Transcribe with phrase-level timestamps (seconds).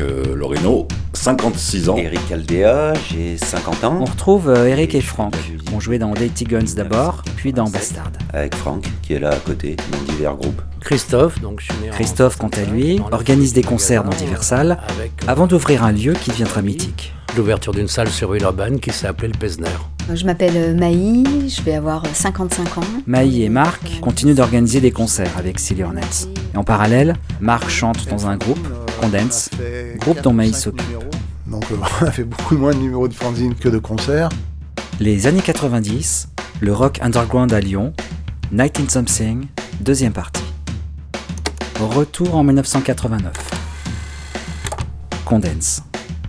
[0.00, 1.96] Euh, Loreno, 56 ans.
[1.96, 3.98] Eric Aldea, j'ai 50 ans.
[4.00, 5.34] On retrouve euh, Eric et Franck.
[5.74, 8.12] On jouait dans Dirty Guns d'abord, puis dans Bastard.
[8.32, 10.62] Avec Franck, qui est là à côté, dans divers groupes.
[10.80, 14.78] Christophe, donc je suis né Christophe, quant à lui, organise des concerts dans diverses salles,
[15.26, 17.12] avant d'ouvrir un lieu qui deviendra mythique.
[17.36, 19.66] L'ouverture d'une salle sur Villeurbanne qui s'est appelée le Pesner.
[20.12, 22.84] Je m'appelle Maï, je vais avoir 55 ans.
[23.06, 26.28] Maï et Marc continuent d'organiser des concerts avec Silly Hornets.
[26.54, 28.66] Et en parallèle, Marc chante dans un groupe,
[29.00, 29.50] Condense,
[29.98, 30.82] groupe dont Maï s'occupe.
[31.46, 31.64] Donc
[32.00, 34.28] on a fait beaucoup moins de numéros de fanzine que de concerts.
[35.00, 36.28] Les années 90,
[36.60, 37.92] le rock underground à Lyon,
[38.50, 39.46] Night in Something,
[39.80, 40.42] deuxième partie.
[41.80, 43.32] Retour en 1989.
[45.24, 45.82] Condense.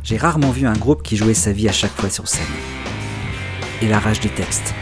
[0.03, 2.45] J'ai rarement vu un groupe qui jouait sa vie à chaque fois sur scène.
[3.81, 4.73] Et la rage des textes,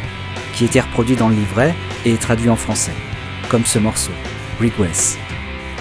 [0.53, 2.95] qui était reproduit dans le livret et traduit en français,
[3.49, 4.11] comme ce morceau,
[4.59, 5.17] Regress.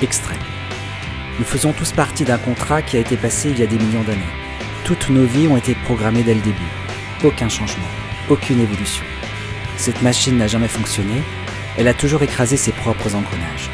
[0.03, 0.56] Extrait.
[1.39, 4.03] Nous faisons tous partie d'un contrat qui a été passé il y a des millions
[4.05, 4.23] d'années.
[4.84, 6.73] Toutes nos vies ont été programmées dès le début.
[7.25, 7.84] Aucun changement,
[8.31, 9.05] aucune évolution.
[9.77, 11.23] Cette machine n'a jamais fonctionné,
[11.77, 13.69] elle a toujours écrasé ses propres engrenages.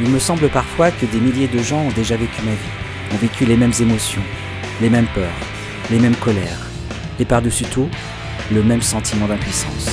[0.00, 3.18] Il me semble parfois que des milliers de gens ont déjà vécu ma vie, ont
[3.18, 4.22] vécu les mêmes émotions,
[4.80, 5.28] les mêmes peurs,
[5.90, 6.70] les mêmes colères,
[7.20, 7.90] et par-dessus tout,
[8.50, 9.90] le même sentiment d'impuissance.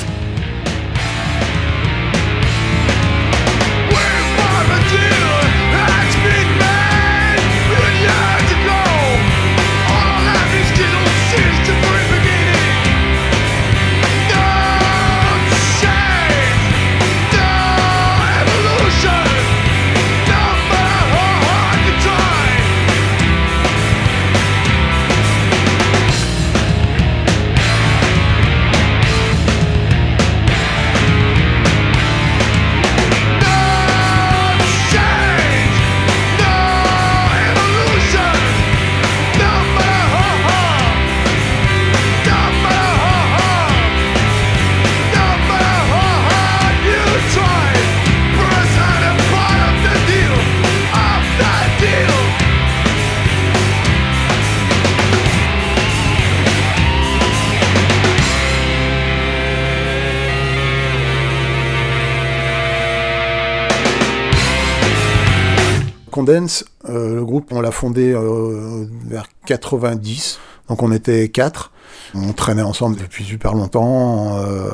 [66.90, 71.72] Euh, le groupe, on l'a fondé euh, vers 90, donc on était quatre.
[72.14, 74.38] On traînait ensemble depuis super longtemps.
[74.40, 74.70] Euh,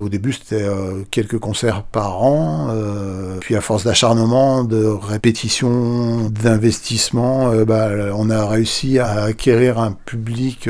[0.00, 2.68] au début, c'était euh, quelques concerts par an.
[2.70, 9.92] Euh, puis à force d'acharnement, de répétition, d'investissement, bah, on a réussi à acquérir un
[9.92, 10.68] public.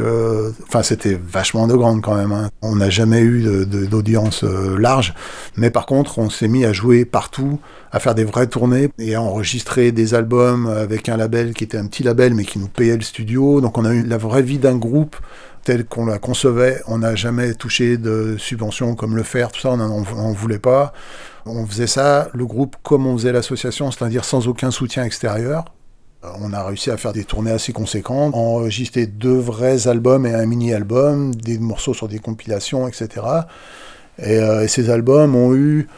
[0.68, 2.32] Enfin, c'était vachement de grande quand même.
[2.32, 2.50] hein.
[2.62, 5.14] On n'a jamais eu d'audience large.
[5.56, 7.58] Mais par contre, on s'est mis à jouer partout,
[7.92, 11.78] à faire des vraies tournées et à enregistrer des albums avec un label qui était
[11.78, 13.60] un petit label mais qui nous payait le studio.
[13.60, 15.16] Donc on a eu la vraie vie d'un groupe
[15.66, 16.80] tel qu'on la concevait.
[16.86, 20.92] On n'a jamais touché de subventions comme le faire, tout ça, on n'en voulait pas.
[21.44, 25.64] On faisait ça, le groupe, comme on faisait l'association, c'est-à-dire sans aucun soutien extérieur.
[26.24, 30.34] Euh, On a réussi à faire des tournées assez conséquentes, enregistrer deux vrais albums et
[30.34, 33.08] un mini-album, des morceaux sur des compilations, etc.
[34.20, 35.88] Et, euh, et ces albums ont eu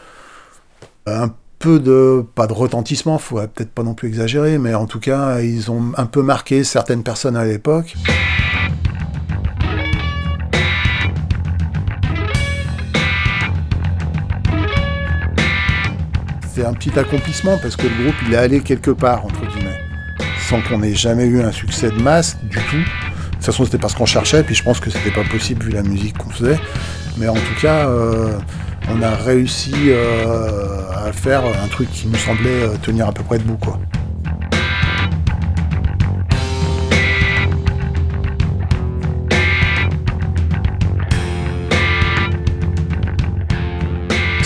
[1.05, 4.99] un peu de, pas de retentissement, faut peut-être pas non plus exagérer, mais en tout
[4.99, 7.95] cas, ils ont un peu marqué certaines personnes à l'époque.
[16.59, 19.79] C'est un petit accomplissement parce que le groupe il est allé quelque part entre guillemets,
[20.49, 22.75] sans qu'on ait jamais eu un succès de masse du tout.
[22.75, 25.71] De toute façon c'était parce qu'on cherchait, puis je pense que c'était pas possible vu
[25.71, 26.59] la musique qu'on faisait.
[27.17, 28.37] Mais en tout cas, euh,
[28.89, 33.23] on a réussi euh, à faire un truc qui nous semblait euh, tenir à peu
[33.23, 33.79] près debout quoi.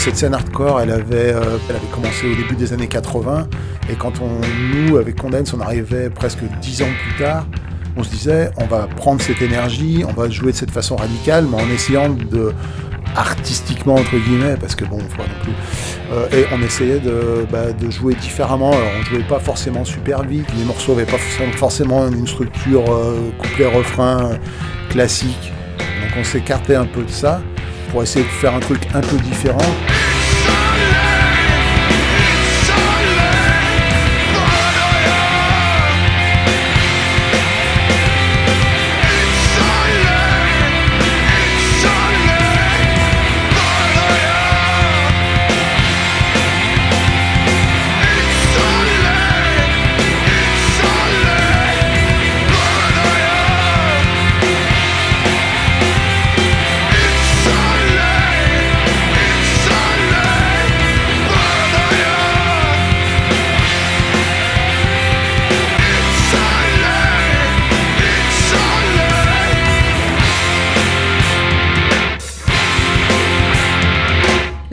[0.04, 1.30] Cette scène hardcore, elle avait,
[1.70, 3.48] elle avait commencé au début des années 80,
[3.90, 4.42] et quand on,
[4.76, 7.48] nous, avec Condense, on arrivait presque dix ans plus tard,
[7.96, 11.46] on se disait, on va prendre cette énergie, on va jouer de cette façon radicale,
[11.50, 12.52] mais en essayant de
[13.16, 15.54] artistiquement entre guillemets parce que bon faut pas non plus
[16.12, 18.72] euh, et on essayait de, bah, de, jouer différemment.
[18.72, 21.20] Alors on jouait pas forcément super vite les morceaux n'avaient pas
[21.56, 24.32] forcément une structure euh, couplet refrain
[24.90, 25.54] classique.
[25.78, 27.40] Donc on s'écartait un peu de ça
[27.94, 29.60] pour essayer de faire un truc un peu différent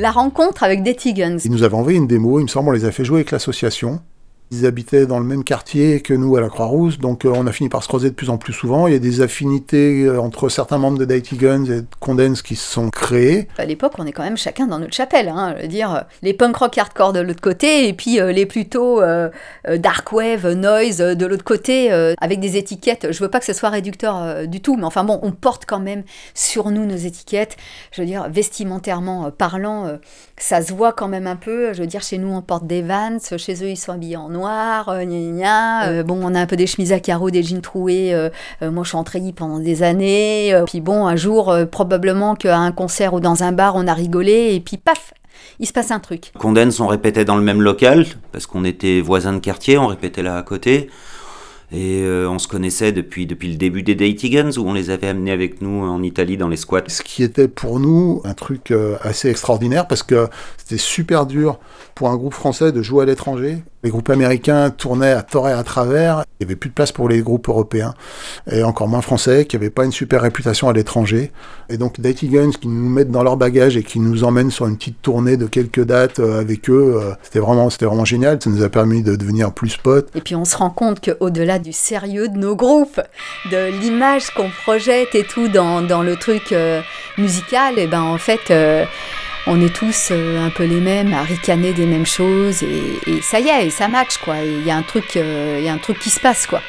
[0.00, 1.36] la rencontre avec Dirty Guns.
[1.44, 3.30] Ils nous avaient envoyé une démo, il me semble, on les a fait jouer avec
[3.30, 4.00] l'association.
[4.52, 7.52] Ils habitaient dans le même quartier que nous à la Croix-Rousse, donc euh, on a
[7.52, 8.88] fini par se croiser de plus en plus souvent.
[8.88, 12.42] Il y a des affinités euh, entre certains membres de Dirty Guns et de Condense
[12.42, 13.46] qui se sont créées.
[13.58, 15.28] À l'époque, on est quand même chacun dans notre chapelle.
[15.28, 19.00] Hein, dire euh, les punk rock hardcore de l'autre côté et puis les plutôt
[19.68, 23.12] dark wave, noise de l'autre côté, avec des étiquettes.
[23.12, 25.78] Je veux pas que ce soit réducteur du tout, mais enfin bon, on porte quand
[25.78, 26.02] même
[26.34, 27.56] sur nous nos étiquettes.
[27.92, 29.98] Je veux dire, vestimentairement parlant,
[30.36, 31.72] ça se voit quand même un peu.
[31.72, 34.28] Je veux dire, chez nous, on porte des Vans, chez eux, ils sont habillés en
[34.28, 37.60] noir, euh, gna, euh, bon, on a un peu des chemises à carreaux, des jeans
[37.60, 38.12] troués.
[38.12, 38.30] Euh,
[38.62, 40.54] moi, je suis en treillis pendant des années.
[40.66, 44.54] puis bon, un jour, probablement qu'à un concert ou dans un bar, on a rigolé
[44.54, 45.12] et puis paf,
[45.58, 46.32] il se passe un truc.
[46.38, 50.22] Condense, on répétait dans le même local parce qu'on était voisins de quartier, on répétait
[50.22, 50.88] là à côté.
[51.72, 55.30] Et on se connaissait depuis, depuis le début des Guns où on les avait amenés
[55.30, 56.82] avec nous en Italie dans les squats.
[56.88, 58.72] Ce qui était pour nous un truc
[59.02, 61.58] assez extraordinaire parce que c'était super dur
[61.94, 63.62] pour un groupe français de jouer à l'étranger.
[63.82, 66.24] Les groupes américains tournaient à tort et à travers.
[66.38, 67.94] Il n'y avait plus de place pour les groupes européens,
[68.50, 71.32] et encore moins français, qui n'avaient pas une super réputation à l'étranger.
[71.70, 74.66] Et donc Dirty Guns qui nous mettent dans leur bagage et qui nous emmènent sur
[74.66, 78.38] une petite tournée de quelques dates euh, avec eux, euh, c'était vraiment, c'était vraiment génial.
[78.42, 80.08] Ça nous a permis de devenir plus potes.
[80.14, 83.00] Et puis on se rend compte qu'au-delà du sérieux de nos groupes,
[83.50, 86.80] de l'image qu'on projette et tout dans, dans le truc euh,
[87.18, 88.50] musical, et ben en fait
[89.46, 93.40] on est tous euh, un peu les mêmes, à ricaner des mêmes choses, et, ça
[93.40, 94.36] y est, et ça match, quoi.
[94.44, 96.60] Il y, a un truc, euh, y a un truc qui se passe, quoi.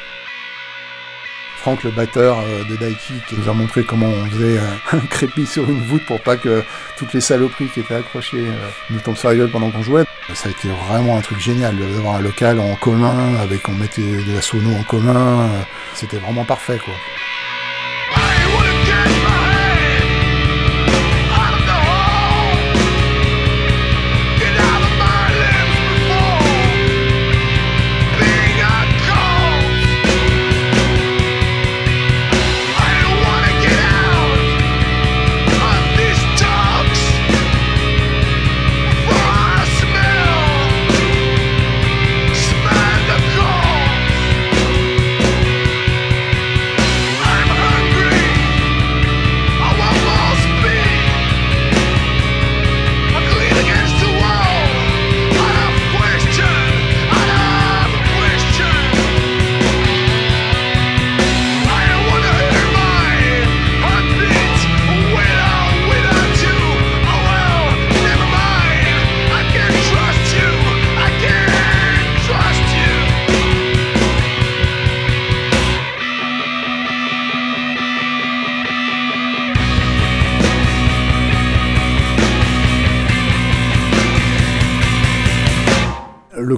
[1.62, 4.58] Franck, le batteur euh, de Daiki, qui nous a montré comment on faisait
[4.92, 6.64] un crépi sur une voûte pour pas que
[6.96, 8.44] toutes les saloperies qui étaient accrochées
[8.90, 10.04] nous tombent sur la gueule pendant qu'on jouait.
[10.34, 14.02] Ça a été vraiment un truc génial d'avoir un local en commun, avec on mettait
[14.02, 15.48] de la sono en commun.
[15.94, 16.94] C'était vraiment parfait, quoi.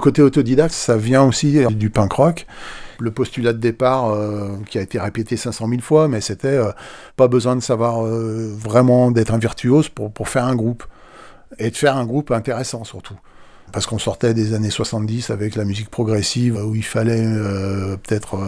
[0.04, 2.46] Côté autodidacte, ça vient aussi du punk rock.
[3.00, 6.73] Le postulat de départ, euh, qui a été répété 500 000 fois, mais c'était euh,
[7.16, 10.84] pas besoin de savoir euh, vraiment d'être un virtuose pour, pour faire un groupe.
[11.58, 13.16] Et de faire un groupe intéressant surtout
[13.73, 18.38] parce qu'on sortait des années 70 avec la musique progressive où il fallait euh, peut-être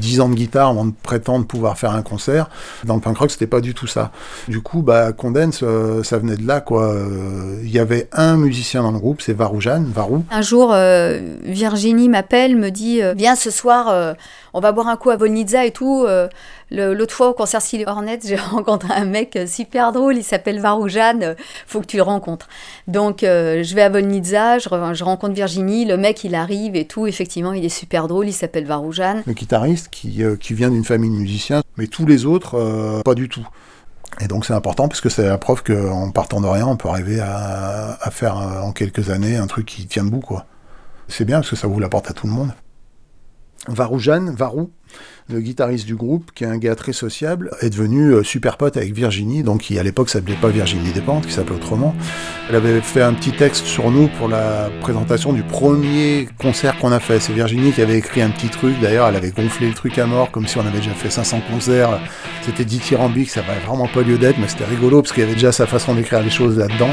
[0.00, 2.50] 10 euh, ans de guitare avant de prétendre pouvoir faire un concert.
[2.84, 4.12] Dans le punk rock, c'était pas du tout ça.
[4.48, 6.94] Du coup, bah, Condense, euh, ça venait de là, quoi.
[7.62, 10.24] Il y avait un musicien dans le groupe, c'est Varoujan, Varou.
[10.30, 10.74] Un jour,
[11.44, 14.14] Virginie m'appelle, me dit Viens ce soir,
[14.52, 16.06] on va boire un coup à Volnitza et tout
[16.74, 21.34] L'autre fois au concert Silly Hornet, j'ai rencontré un mec super drôle, il s'appelle Varoujan,
[21.66, 22.48] faut que tu le rencontres.
[22.88, 27.06] Donc je vais à Volnitsa, je, je, rencontre Virginie, le mec il arrive et tout,
[27.06, 29.22] effectivement il est super drôle, il s'appelle Varoujan.
[29.26, 33.28] Le guitariste qui, qui, vient d'une famille de musiciens, mais tous les autres, pas du
[33.28, 33.46] tout.
[34.20, 36.88] Et donc c'est important parce que c'est la preuve qu'en partant de rien, on peut
[36.88, 40.20] arriver à, à, faire en quelques années un truc qui tient debout.
[40.20, 40.46] quoi.
[41.08, 42.52] C'est bien parce que ça ouvre la porte à tout le monde.
[43.68, 44.70] Varoujan, Varou,
[45.30, 48.76] le guitariste du groupe, qui est un gars très sociable, est devenu euh, super pote
[48.76, 51.94] avec Virginie, donc qui à l'époque s'appelait pas Virginie Despentes, qui s'appelait autrement.
[52.48, 56.92] Elle avait fait un petit texte sur nous pour la présentation du premier concert qu'on
[56.92, 57.20] a fait.
[57.20, 60.06] C'est Virginie qui avait écrit un petit truc, d'ailleurs elle avait gonflé le truc à
[60.06, 62.00] mort, comme si on avait déjà fait 500 concerts.
[62.42, 65.34] C'était dithyrambique, ça n'avait vraiment pas lieu d'être, mais c'était rigolo, parce qu'il y avait
[65.34, 66.90] déjà sa façon d'écrire les choses là-dedans.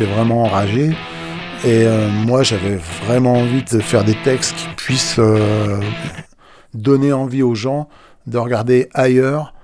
[0.00, 0.90] Était vraiment enragés.
[1.64, 5.80] Et euh, moi, j'avais vraiment envie de faire des textes qui puissent euh,
[6.72, 7.88] donner envie aux gens
[8.26, 9.54] de regarder ailleurs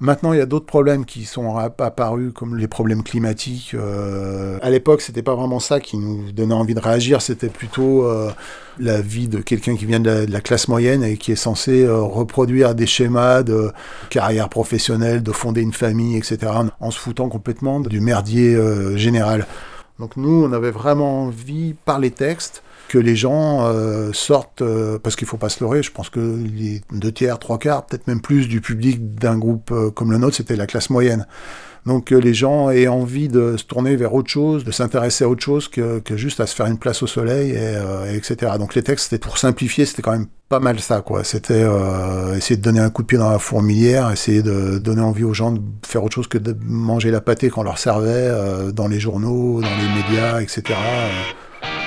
[0.00, 3.72] Maintenant, il y a d'autres problèmes qui sont apparus, comme les problèmes climatiques.
[3.74, 8.08] Euh, à l'époque, c'était pas vraiment ça qui nous donnait envie de réagir, c'était plutôt
[8.78, 12.76] la vie de quelqu'un qui vient de la, classe moyenne et qui est censé reproduire
[12.76, 13.72] des schémas de
[14.08, 18.56] carrière professionnelle, de fonder une famille, etc., en se foutant complètement du merdier
[18.96, 19.48] général.
[19.98, 24.98] Donc nous, on avait vraiment envie, par les textes, que les gens euh, sortent, euh,
[24.98, 28.06] parce qu'il faut pas se leurrer, je pense que les deux tiers, trois quarts, peut-être
[28.06, 31.26] même plus du public d'un groupe euh, comme le nôtre, c'était la classe moyenne.
[31.86, 35.28] Donc que les gens aient envie de se tourner vers autre chose, de s'intéresser à
[35.28, 38.52] autre chose que, juste à se faire une place au soleil, et, etc.
[38.58, 41.24] Donc les textes, c'était pour simplifier, c'était quand même pas mal ça, quoi.
[41.24, 41.64] C'était
[42.36, 45.34] essayer de donner un coup de pied dans la fourmilière, essayer de donner envie aux
[45.34, 48.30] gens de faire autre chose que de manger la pâtée qu'on leur servait
[48.72, 50.74] dans les journaux, dans les médias, etc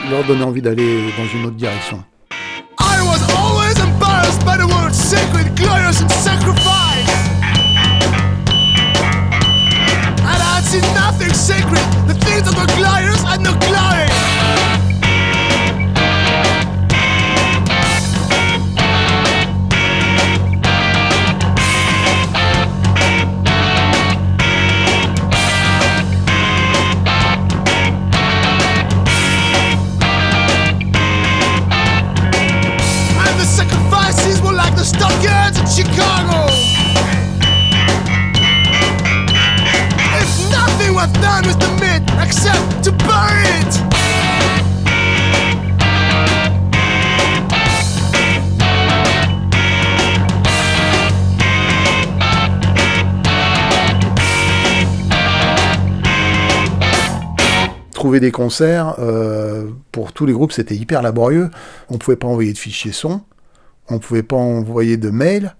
[0.09, 2.03] leur donner envie d'aller dans une autre direction.
[2.79, 6.90] I was always embarrassed by the word sacred, glorious and sacrifice.
[11.35, 13.80] Sacred, the things that were glorious and no glory.
[58.19, 61.49] Des concerts euh, pour tous les groupes, c'était hyper laborieux.
[61.89, 63.21] On pouvait pas envoyer de fichiers son,
[63.89, 65.55] on pouvait pas envoyer de mails.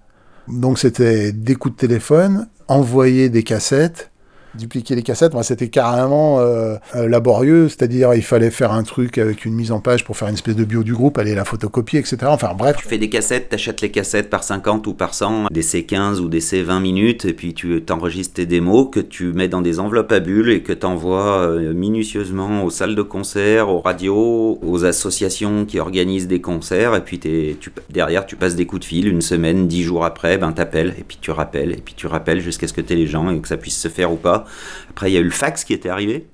[0.48, 4.11] Donc c'était des coups de téléphone, envoyer des cassettes,
[4.54, 9.18] dupliquer les cassettes, moi c'était carrément euh, euh, laborieux, c'est-à-dire il fallait faire un truc
[9.18, 11.44] avec une mise en page pour faire une espèce de bio du groupe, aller la
[11.44, 12.18] photocopier, etc.
[12.26, 12.76] Enfin bref.
[12.78, 16.28] Tu fais des cassettes, t'achètes les cassettes par 50 ou par 100, des C15 ou
[16.28, 20.12] des C20 minutes, et puis tu t'enregistres tes démos que tu mets dans des enveloppes
[20.12, 25.64] à bulles et que t'envoies euh, minutieusement aux salles de concert, aux radios, aux associations
[25.64, 27.56] qui organisent des concerts, et puis tu,
[27.90, 31.04] derrière tu passes des coups de fil, une semaine, dix jours après, ben t'appelles, et
[31.04, 33.48] puis tu rappelles, et puis tu rappelles jusqu'à ce que t'aies les gens et que
[33.48, 34.41] ça puisse se faire ou pas.
[34.90, 36.26] Après, il y a eu le fax qui était arrivé.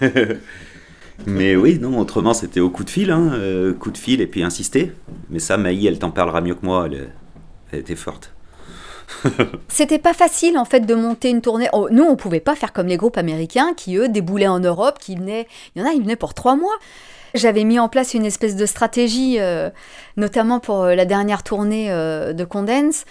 [1.26, 4.26] Mais oui, non, autrement, c'était au coup de fil, hein, euh, coup de fil et
[4.26, 4.92] puis insister.
[5.30, 7.10] Mais ça, Maï, elle t'en parlera mieux que moi, elle,
[7.72, 8.32] elle était forte.
[9.68, 11.68] C'était pas facile en fait de monter une tournée.
[11.72, 14.98] Oh, nous, on pouvait pas faire comme les groupes américains qui eux déboulaient en Europe,
[15.00, 15.46] qui venaient.
[15.74, 16.76] Il y en a, ils venaient pour trois mois.
[17.34, 19.70] J'avais mis en place une espèce de stratégie, euh,
[20.16, 23.04] notamment pour euh, la dernière tournée euh, de Condense.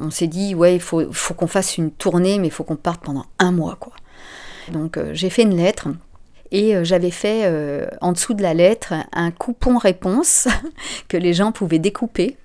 [0.00, 2.76] On s'est dit, ouais, il faut, faut qu'on fasse une tournée, mais il faut qu'on
[2.76, 3.92] parte pendant un mois, quoi.
[4.72, 5.88] Donc j'ai fait une lettre
[6.50, 7.50] et j'avais fait
[8.02, 10.46] en dessous de la lettre un coupon réponse
[11.08, 12.36] que les gens pouvaient découper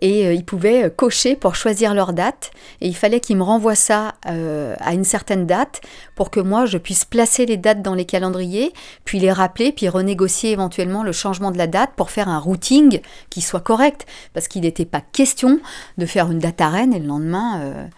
[0.00, 2.50] et euh, ils pouvaient euh, cocher pour choisir leur date.
[2.80, 5.80] Et il fallait qu'ils me renvoient ça euh, à une certaine date
[6.14, 8.72] pour que moi je puisse placer les dates dans les calendriers,
[9.04, 13.00] puis les rappeler, puis renégocier éventuellement le changement de la date pour faire un routing
[13.30, 14.06] qui soit correct.
[14.34, 15.60] Parce qu'il n'était pas question
[15.98, 17.88] de faire une date à Rennes et le lendemain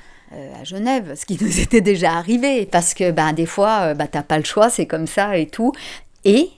[0.60, 2.66] à Genève, ce qui nous était déjà arrivé.
[2.66, 5.72] Parce que ben, des fois ben, t'as pas le choix, c'est comme ça et tout.
[6.24, 6.50] Et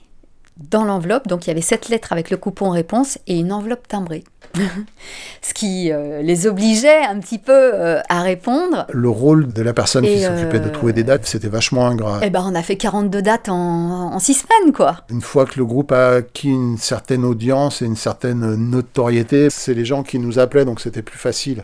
[0.57, 3.87] dans l'enveloppe, donc il y avait cette lettre avec le coupon réponse et une enveloppe
[3.87, 4.23] timbrée.
[5.41, 8.85] Ce qui euh, les obligeait un petit peu euh, à répondre.
[8.89, 12.19] Le rôle de la personne qui s'occupait de trouver des dates, c'était vachement ingrat.
[12.21, 14.97] Eh ben, on a fait 42 dates en, en six semaines, quoi.
[15.09, 19.73] Une fois que le groupe a acquis une certaine audience et une certaine notoriété, c'est
[19.73, 21.63] les gens qui nous appelaient, donc c'était plus facile.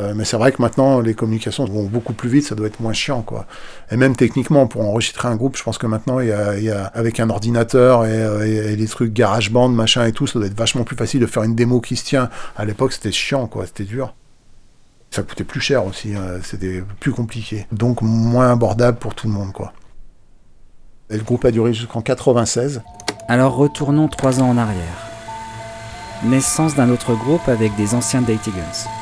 [0.00, 2.80] Euh, mais c'est vrai que maintenant, les communications vont beaucoup plus vite, ça doit être
[2.80, 3.46] moins chiant, quoi.
[3.90, 7.20] Et même techniquement, pour enregistrer un groupe, je pense que maintenant, il y a, avec
[7.20, 10.96] un ordinateur euh, et, les trucs GarageBand, machin et tout, ça doit être vachement plus
[10.96, 12.30] facile de faire une démo qui se tient.
[12.56, 14.14] À l'époque, c'était chiant, quoi, c'était dur.
[15.10, 17.66] Ça coûtait plus cher aussi, hein, c'était plus compliqué.
[17.72, 19.72] Donc moins abordable pour tout le monde, quoi.
[21.10, 22.82] Et le groupe a duré jusqu'en 96.
[23.28, 25.08] Alors retournons trois ans en arrière.
[26.22, 28.99] Naissance d'un autre groupe avec des anciens Guns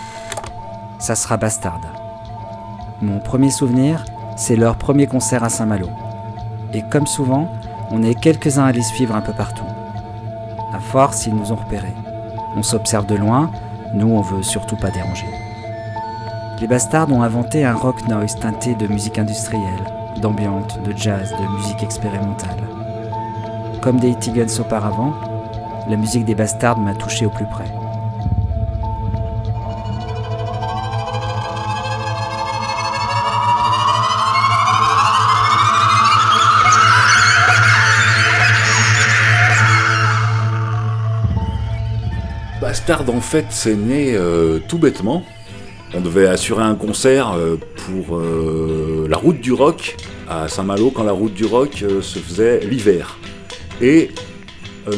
[0.98, 1.80] ça sera Bastard.
[3.00, 4.04] Mon premier souvenir,
[4.36, 5.88] c'est leur premier concert à Saint-Malo.
[6.72, 7.48] Et comme souvent,
[7.90, 9.64] on est quelques-uns à les suivre un peu partout.
[10.74, 11.94] À force, ils nous ont repérés.
[12.56, 13.50] On s'observe de loin,
[13.94, 15.26] nous on veut surtout pas déranger.
[16.60, 19.84] Les Bastards ont inventé un rock noise teinté de musique industrielle,
[20.20, 22.56] d'ambiante, de jazz, de musique expérimentale.
[23.80, 25.14] Comme des Guns auparavant,
[25.88, 27.70] la musique des Bastards m'a touché au plus près.
[42.90, 45.22] En fait, c'est né euh, tout bêtement.
[45.92, 49.94] On devait assurer un concert euh, pour euh, la route du rock
[50.26, 53.18] à Saint-Malo quand la route du rock se faisait l'hiver.
[53.82, 54.10] Et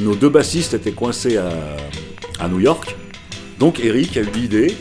[0.02, 1.50] nos deux bassistes étaient coincés à,
[2.38, 2.94] à New York.
[3.58, 4.76] Donc Eric a eu l'idée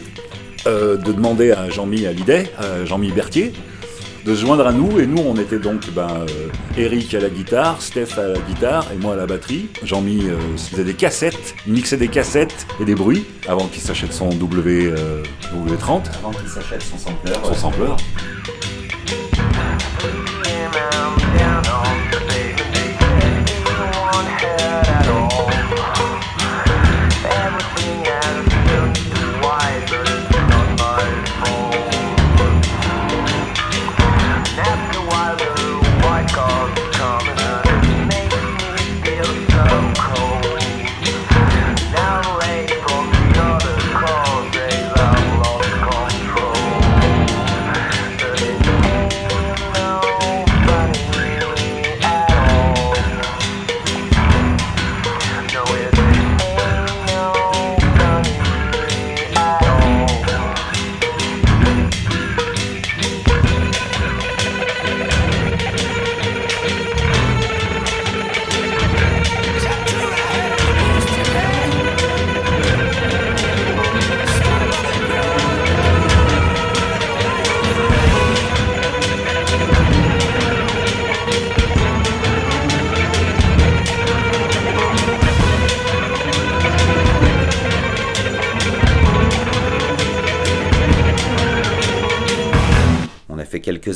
[0.68, 2.52] de demander à Jean-Mi Hallyday,
[2.86, 3.54] Jean-Mi Berthier,
[4.26, 5.00] de se joindre à nous.
[5.00, 8.88] Et nous, on était donc ben, euh, Eric à la guitare, Steph à la guitare
[8.94, 9.70] et moi à la batterie.
[9.84, 14.14] Jean-Mi euh, faisait des cassettes, il mixait des cassettes et des bruits avant qu'il s'achète
[14.14, 16.02] son W, euh, W30.
[16.20, 17.34] Avant qu'il s'achète son sampler.
[17.44, 17.94] Son sampler.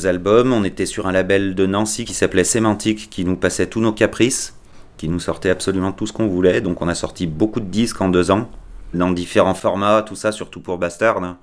[0.06, 0.52] Albums.
[0.52, 3.92] On était sur un label de Nancy qui s'appelait Sémantique, qui nous passait tous nos
[3.92, 4.54] caprices,
[4.96, 6.60] qui nous sortait absolument tout ce qu'on voulait.
[6.60, 8.48] Donc on a sorti beaucoup de disques en deux ans,
[8.92, 11.36] dans différents formats, tout ça, surtout pour Bastard.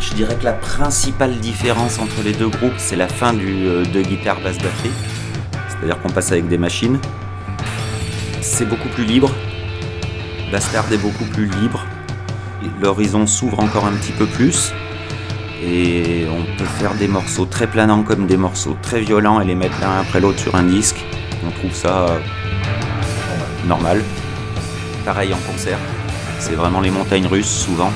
[0.00, 3.84] Je dirais que la principale différence entre les deux groupes, c'est la fin du, euh,
[3.84, 4.90] de guitare basse batterie.
[5.68, 6.98] C'est-à-dire qu'on passe avec des machines.
[8.40, 9.30] C'est beaucoup plus libre.
[10.50, 11.86] Bastard est beaucoup plus libre.
[12.80, 14.72] L'horizon s'ouvre encore un petit peu plus.
[15.64, 19.54] Et on peut faire des morceaux très planants comme des morceaux très violents et les
[19.54, 21.04] mettre l'un après l'autre sur un disque.
[21.46, 22.18] On trouve ça euh,
[23.66, 24.02] normal.
[25.04, 25.78] Pareil en concert.
[26.40, 27.92] C'est vraiment les montagnes russes souvent.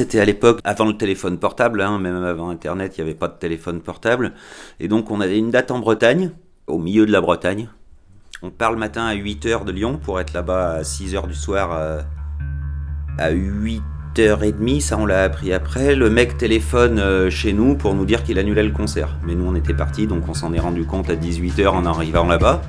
[0.00, 3.28] C'était à l'époque, avant le téléphone portable, hein, même avant Internet, il n'y avait pas
[3.28, 4.32] de téléphone portable.
[4.78, 6.30] Et donc on avait une date en Bretagne,
[6.66, 7.68] au milieu de la Bretagne.
[8.42, 11.70] On part le matin à 8h de Lyon pour être là-bas à 6h du soir
[11.72, 11.98] à,
[13.22, 15.94] à 8h30, ça on l'a appris après.
[15.94, 19.18] Le mec téléphone euh, chez nous pour nous dire qu'il annulait le concert.
[19.26, 22.26] Mais nous on était partis, donc on s'en est rendu compte à 18h en arrivant
[22.26, 22.62] là-bas.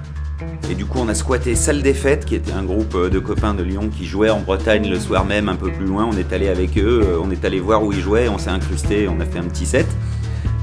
[0.70, 3.20] Et du coup, on a squatté Salle des Fêtes, qui était un groupe euh, de
[3.20, 6.08] copains de Lyon qui jouait en Bretagne le soir même, un peu plus loin.
[6.10, 8.50] On est allé avec eux, euh, on est allé voir où ils jouaient, on s'est
[8.50, 9.88] incrusté, on a fait un petit set.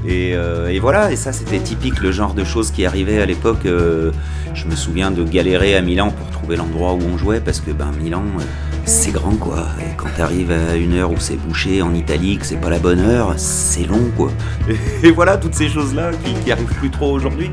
[0.07, 3.65] Et, euh, voilà, et ça c'était typique le genre de choses qui arrivait à l'époque.
[3.65, 7.71] je me souviens de galérer à Milan pour trouver l'endroit où on jouait, parce que
[7.71, 8.23] ben Milan,
[8.85, 9.67] c'est grand quoi.
[9.81, 12.79] Et quand t'arrives à une heure où c'est bouché en Italie, que c'est pas la
[12.79, 14.31] bonne heure, c'est long quoi.
[15.03, 17.51] Et voilà toutes ces choses-là qui, qui arrivent plus trop aujourd'hui.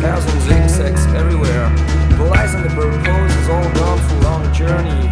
[0.00, 1.68] Thousands insects everywhere.
[2.16, 5.10] The lights on the purpose is all gone for long journey.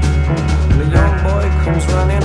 [0.78, 2.15] The young boy comes running.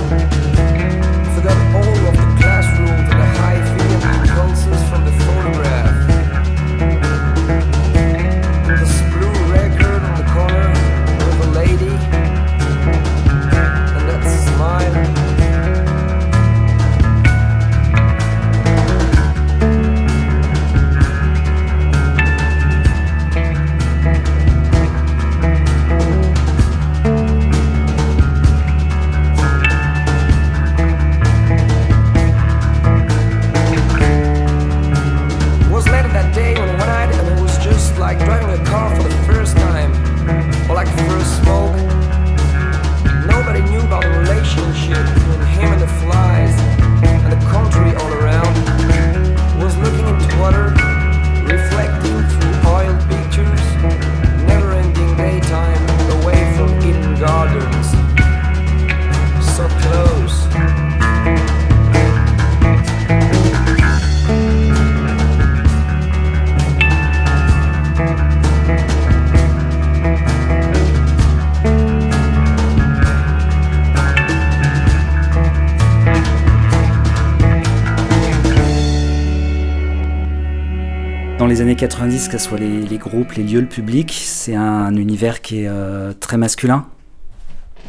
[81.82, 85.64] 90, que ce soit les, les groupes, les lieux, le public, c'est un univers qui
[85.64, 86.86] est euh, très masculin.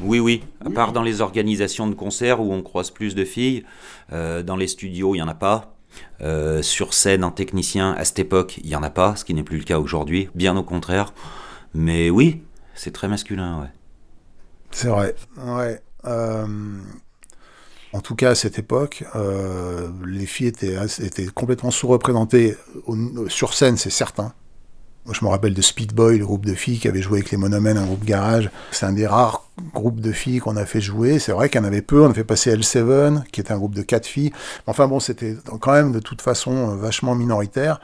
[0.00, 0.42] Oui, oui.
[0.64, 3.66] À part dans les organisations de concerts où on croise plus de filles,
[4.11, 5.74] euh, dans les studios, il n'y en a pas.
[6.22, 9.35] Euh, sur scène, en technicien, à cette époque, il n'y en a pas, ce qui
[9.35, 11.12] n'est plus le cas aujourd'hui, bien au contraire.
[11.74, 12.40] Mais oui,
[12.74, 13.70] c'est très masculin, ouais.
[14.70, 15.14] C'est vrai.
[15.37, 15.83] Ouais.
[16.07, 16.46] Euh,
[17.92, 22.57] en tout cas, à cette époque, euh, les filles étaient, complètement sous-représentées
[23.28, 24.33] sur scène, c'est certain.
[25.05, 27.33] Moi, je me rappelle de Speed Boy, le groupe de filles qui avait joué avec
[27.33, 28.50] les Monomens, un groupe garage.
[28.70, 31.18] C'est un des rares groupes de filles qu'on a fait jouer.
[31.18, 32.02] C'est vrai qu'il y en avait peu.
[32.05, 34.33] On a fait passer L7, qui était un groupe de quatre filles.
[34.68, 37.81] Enfin bon, c'était quand même de toute façon euh, vachement minoritaire.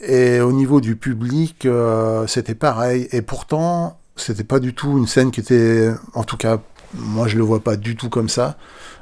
[0.00, 3.08] Et au niveau du public, euh, c'était pareil.
[3.10, 6.60] Et pourtant, c'était pas du tout une scène qui était, en tout cas,
[6.96, 8.56] moi je le vois pas du tout comme ça,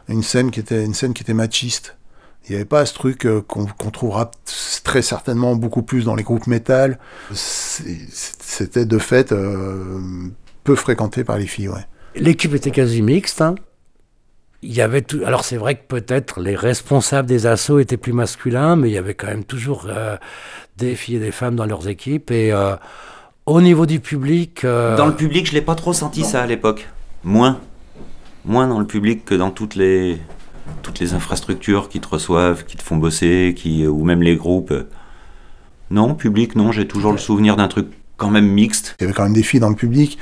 [0.08, 1.96] une scène qui était une scène qui était machiste.
[2.48, 4.30] Il n'y avait pas ce truc euh, qu'on qu'on trouvera
[4.82, 6.98] très certainement beaucoup plus dans les groupes métal.
[7.32, 10.00] C'était de fait euh,
[10.64, 11.86] peu fréquenté par les filles, ouais.
[12.16, 13.40] L'équipe était quasi mixte.
[13.40, 13.54] hein.
[14.64, 15.20] Il y avait tout...
[15.24, 18.98] Alors c'est vrai que peut-être les responsables des assos étaient plus masculins, mais il y
[18.98, 20.16] avait quand même toujours euh,
[20.76, 22.30] des filles et des femmes dans leurs équipes.
[22.30, 22.76] Et euh,
[23.46, 24.64] au niveau du public...
[24.64, 26.88] euh, Dans le public, je l'ai pas trop senti ça à l'époque.
[27.24, 27.60] Moins.
[28.44, 30.18] Moins dans le public que dans toutes les,
[30.82, 34.74] toutes les infrastructures qui te reçoivent, qui te font bosser, qui, ou même les groupes.
[35.90, 38.96] Non, public, non, j'ai toujours le souvenir d'un truc quand même mixte.
[38.98, 40.18] Il y avait quand même des filles dans le public,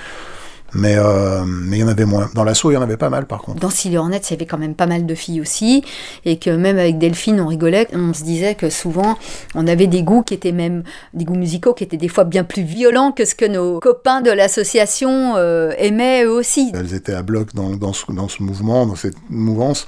[0.75, 2.31] mais euh, mais il y en avait moins.
[2.35, 3.61] Dans l'assaut, il y en avait pas mal par contre.
[3.61, 5.85] Dans Silly Hornets, il y avait quand même pas mal de filles aussi,
[6.25, 9.19] et que même avec Delphine, on rigolait, on se disait que souvent,
[9.55, 10.83] on avait des goûts qui étaient même,
[11.15, 14.21] des goûts musicaux qui étaient des fois bien plus violents que ce que nos copains
[14.21, 16.73] de l'association euh, aimaient eux aussi.
[16.75, 19.87] Elles étaient à bloc dans, dans, ce, dans ce mouvement, dans cette mouvance.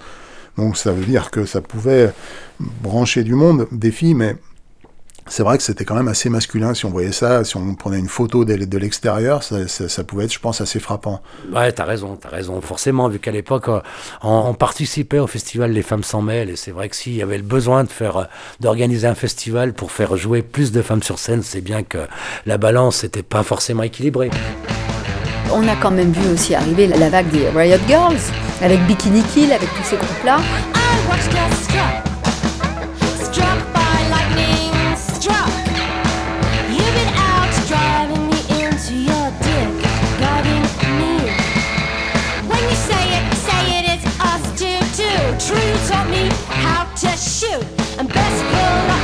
[0.58, 2.12] Donc ça veut dire que ça pouvait
[2.60, 4.36] brancher du monde, des filles, mais
[5.28, 6.74] c'est vrai que c'était quand même assez masculin.
[6.74, 10.04] Si on voyait ça, si on prenait une photo de, de l'extérieur, ça, ça- ça
[10.04, 11.22] pouvait être, je pense, assez frappant.
[11.52, 12.60] Ouais, t'as raison, t'as raison.
[12.60, 13.80] Forcément, vu qu'à l'époque, euh,
[14.22, 17.22] on, on participait au festival Les Femmes s'en mêlent, et c'est vrai que s'il y
[17.22, 18.24] avait le besoin de faire, euh,
[18.60, 21.98] d'organiser un festival pour faire jouer plus de femmes sur scène, c'est bien que
[22.46, 24.30] la balance n'était pas forcément équilibrée.
[25.52, 28.16] On a quand même vu aussi arriver la, la vague des Riot Girls,
[28.62, 30.38] avec Bikini Kill, avec tous ces groupes-là.
[47.22, 47.64] shoot
[47.98, 49.01] and best pull up.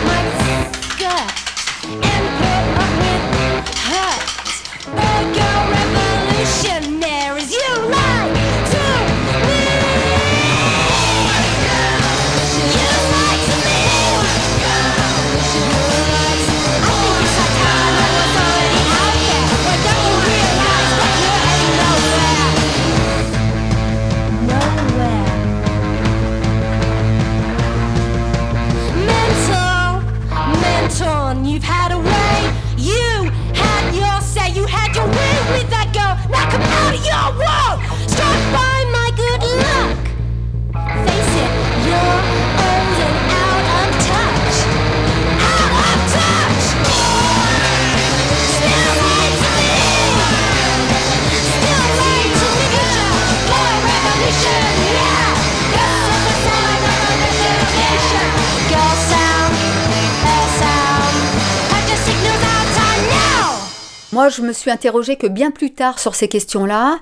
[64.18, 66.98] Moi, je me suis interrogée que bien plus tard sur ces questions-là,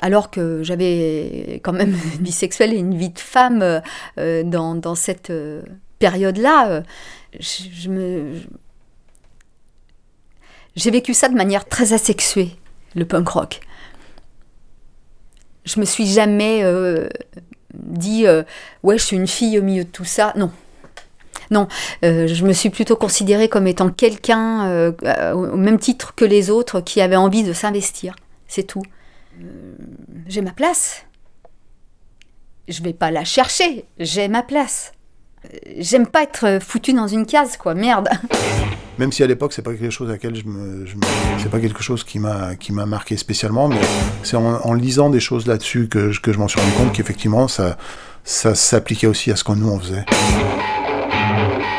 [0.00, 2.38] alors que j'avais quand même une vie
[2.72, 3.82] et une vie de femme
[4.18, 5.60] euh, dans, dans cette euh,
[5.98, 6.82] période-là.
[7.90, 8.40] euh.
[10.76, 12.56] J'ai vécu ça de manière très asexuée,
[12.94, 13.60] le punk rock.
[15.66, 16.64] Je me suis jamais
[17.74, 18.24] dit,
[18.82, 20.32] ouais, je suis une fille au milieu de tout ça.
[20.36, 20.50] Non.
[21.50, 21.68] Non,
[22.04, 26.24] euh, je me suis plutôt considérée comme étant quelqu'un euh, euh, au même titre que
[26.24, 28.14] les autres qui avait envie de s'investir.
[28.48, 28.82] C'est tout.
[30.28, 31.04] J'ai ma place.
[32.68, 33.84] Je vais pas la chercher.
[33.98, 34.92] J'ai ma place.
[35.78, 37.74] J'aime pas être foutue dans une case, quoi.
[37.74, 38.08] Merde.
[38.98, 40.86] Même si à l'époque c'est pas quelque chose à laquelle je me,
[41.38, 43.76] c'est pas quelque chose qui m'a qui m'a marqué spécialement, mais
[44.22, 46.92] c'est en, en lisant des choses là-dessus que, je- que je m'en suis rendu compte
[46.94, 47.76] qu'effectivement ça
[48.24, 50.06] ça s'appliquait aussi à ce que nous on faisait.
[51.36, 51.75] Bah, la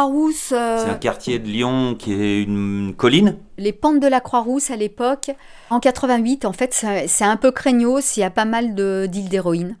[0.00, 0.52] Croix-Rousse.
[0.52, 4.70] euh, C'est un quartier de Lyon qui est une colline les pentes de la Croix-Rousse
[4.70, 5.30] à l'époque,
[5.68, 6.72] en 88, en fait,
[7.06, 9.76] c'est un peu craignos, il y a pas mal d'îles d'héroïne.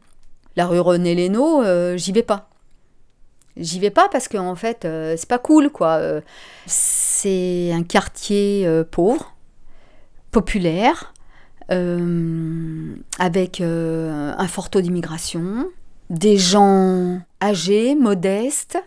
[0.54, 2.50] La rue René Lénaud, euh, j'y vais pas.
[3.56, 5.94] J'y vais pas parce qu'en fait, euh, c'est pas cool, quoi.
[5.94, 6.20] Euh,
[6.66, 9.34] c'est un quartier pauvre,
[10.30, 11.14] populaire,
[11.70, 15.68] avec un fort taux d'immigration,
[16.10, 18.78] des gens âgés, modestes,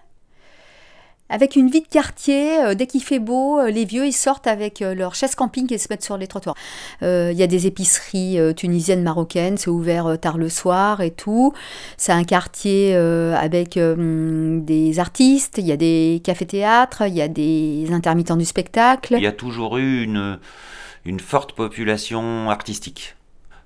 [1.34, 4.46] avec une vie de quartier, euh, dès qu'il fait beau, euh, les vieux ils sortent
[4.46, 6.56] avec euh, leur chaise camping et se mettent sur les trottoirs.
[7.02, 11.54] Il y a des épiceries tunisiennes, marocaines, c'est ouvert tard le soir et tout.
[11.98, 17.28] C'est un quartier avec hum, des artistes, il y a des cafés-théâtres, il y a
[17.28, 19.16] des intermittents du spectacle.
[19.18, 23.16] Il y a toujours eu une forte population artistique.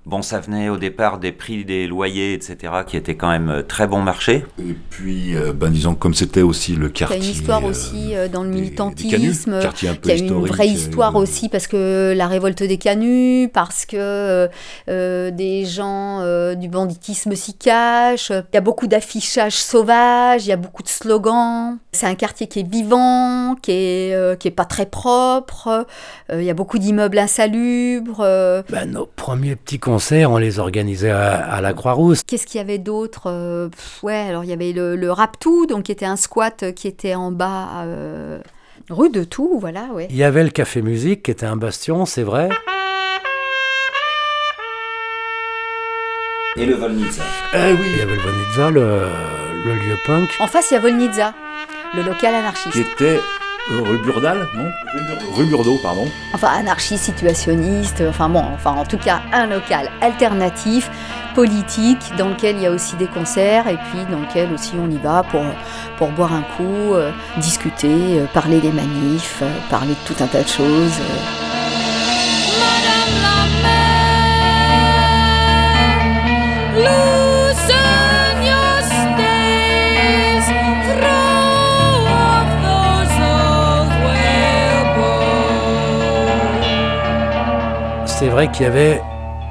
[0.08, 3.62] Bon, ça venait au départ des prix des loyers, etc., qui étaient quand même euh,
[3.62, 4.42] très bon marché.
[4.58, 7.18] Et puis, euh, ben, disons, comme c'était aussi le Il y a quartier.
[7.18, 9.60] une histoire euh, aussi euh, dans le militantisme.
[9.60, 12.26] quartier un peu Il y a une historique, vraie euh, histoire aussi parce que la
[12.26, 14.48] révolte des canuts, parce que
[14.88, 18.30] euh, des gens euh, du banditisme s'y cachent.
[18.30, 21.76] Il y a beaucoup d'affichage sauvage, il y a beaucoup de slogans.
[21.92, 25.86] C'est un quartier qui est vivant, qui est, euh, qui est pas très propre.
[26.32, 28.20] Euh, il y a beaucoup d'immeubles insalubres.
[28.70, 32.22] Ben, nos premiers petits concerts, on les organisait à, à la Croix-Rousse.
[32.24, 33.68] Qu'est-ce qu'il y avait d'autre Euh,
[34.04, 37.16] Ouais, alors il y avait le, le Raptou, donc qui était un squat qui était
[37.16, 38.38] en bas, euh,
[38.90, 40.06] rue de Tout, voilà, ouais.
[40.10, 42.48] Il y avait le Café Musique qui était un bastion, c'est vrai.
[46.56, 47.22] Et le Volnitsa.
[47.54, 47.86] Eh oui.
[47.92, 49.00] Il y avait le Bonitza, le,
[49.64, 50.28] le lieu punk.
[50.38, 51.34] En face, il y a Volnitza,
[51.96, 52.76] le local qui anarchiste.
[52.76, 53.20] était Euh,
[53.70, 54.70] rue Burdal, non
[55.34, 56.06] Rue Burdeau, pardon.
[56.34, 60.90] Enfin, anarchie situationniste, enfin bon, enfin en tout cas un local alternatif,
[61.34, 64.90] politique, dans lequel il y a aussi des concerts et puis dans lequel aussi on
[64.90, 65.44] y va pour,
[65.96, 70.26] pour boire un coup, euh, discuter, euh, parler des manifs, euh, parler de tout un
[70.26, 70.98] tas de choses.
[76.76, 77.27] euh.
[88.18, 89.00] C'est vrai qu'il y avait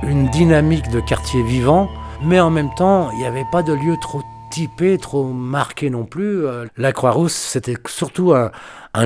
[0.03, 1.87] une dynamique de quartier vivant,
[2.21, 6.03] mais en même temps, il n'y avait pas de lieu trop typé, trop marqué non
[6.03, 6.45] plus.
[6.45, 8.51] Euh, La Croix-Rousse, c'était surtout un,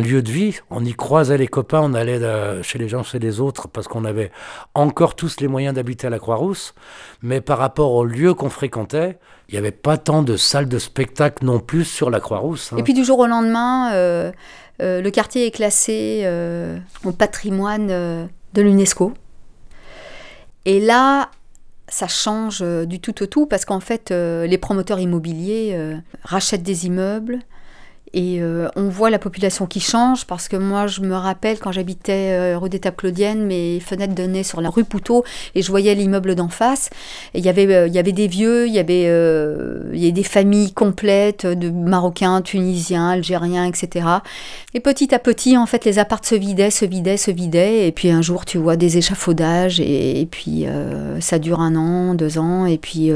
[0.02, 0.58] lieu de vie.
[0.72, 3.88] On y croisait les copains, on allait euh, chez les gens, chez les autres, parce
[3.88, 4.32] qu'on avait
[4.74, 6.74] encore tous les moyens d'habiter à la Croix-Rousse.
[7.22, 10.80] Mais par rapport au lieu qu'on fréquentait, il n'y avait pas tant de salles de
[10.80, 12.74] spectacle non plus sur la Croix-Rousse.
[12.74, 12.78] hein.
[12.78, 14.32] Et puis du jour au lendemain, euh,
[14.80, 17.88] le quartier est classé euh, au patrimoine
[18.54, 19.14] de l'UNESCO.
[20.66, 21.32] Et là,
[21.88, 25.98] ça change euh, du tout au tout parce qu'en fait, euh, les promoteurs immobiliers euh,
[26.24, 27.40] rachètent des immeubles
[28.14, 31.72] et euh, on voit la population qui change parce que moi, je me rappelle quand
[31.72, 35.24] j'habitais euh, rue des Tables Claudiennes, mes fenêtres donnaient sur la rue Poutot
[35.56, 36.90] et je voyais l'immeuble d'en face.
[37.34, 40.04] Il y avait, euh, il y avait des vieux, il y avait, euh, il y
[40.04, 44.06] avait des familles complètes de Marocains, Tunisiens, Algériens, etc.
[44.74, 47.88] Et petit à petit, en fait, les appartes se vidaient, se vidaient, se vidaient.
[47.88, 51.76] Et puis un jour, tu vois des échafaudages et, et puis euh, ça dure un
[51.78, 53.10] an, deux ans et puis,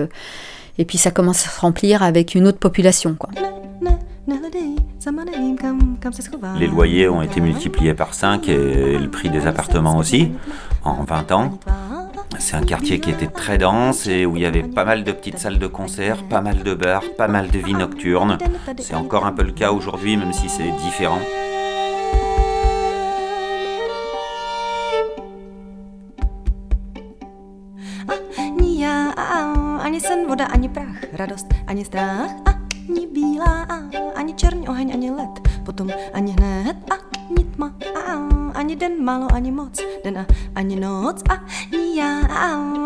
[0.77, 3.29] et puis ça commence à se remplir avec une autre population, quoi.
[6.57, 10.31] Les loyers ont été multipliés par 5 et le prix des appartements aussi
[10.83, 11.59] en 20 ans.
[12.39, 15.11] C'est un quartier qui était très dense et où il y avait pas mal de
[15.11, 18.37] petites salles de concert, pas mal de bars, pas mal de vie nocturne.
[18.79, 21.19] C'est encore un peu le cas aujourd'hui, même si c'est différent.
[28.37, 29.11] Ani já,
[29.83, 32.54] ani sen, voda, ani prach, radost, ani strach,
[32.89, 33.65] ani bílá,
[34.15, 35.33] ani černý oheň, ani led,
[35.65, 37.71] potom ani hned, ani tma,
[38.53, 42.19] ani den, málo, ani moc, den a ani noc, ani já,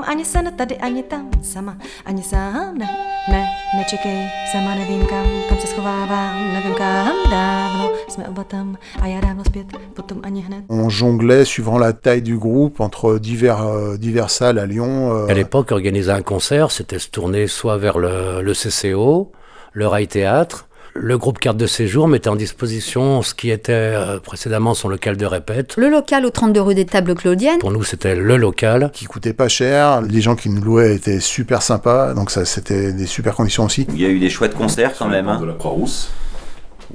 [0.07, 2.87] ani sen, tady, ani tam, sama, ani sám, ne,
[3.31, 3.45] ne,
[3.77, 9.21] nečekej, sama nevím kam, kam se schovávám, nevím kam, dávno jsme oba tam a já
[9.21, 10.63] dávno zpět, potom ani hned.
[10.67, 15.11] On jonglait suivant la taille du groupe entre divers, euh, divers salles à Lyon.
[15.11, 19.31] euh, À l'époque, organiser un concert, c'était se tourner soit vers le, le CCO,
[19.73, 20.65] le Rail Théâtre.
[20.95, 25.17] Le groupe Carte de Séjour mettait en disposition ce qui était euh, précédemment son local
[25.17, 25.75] de répète.
[25.77, 27.59] Le local au 32 rue des Tables Claudiennes.
[27.59, 28.89] Pour nous, c'était le local.
[28.91, 30.01] qui coûtait pas cher.
[30.01, 33.85] Les gens qui nous louaient étaient super sympas, donc ça c'était des super conditions aussi.
[33.93, 35.27] Il y a eu des chouettes concerts quand même.
[35.29, 35.39] hein.
[35.39, 36.09] De la Croix-Rousse.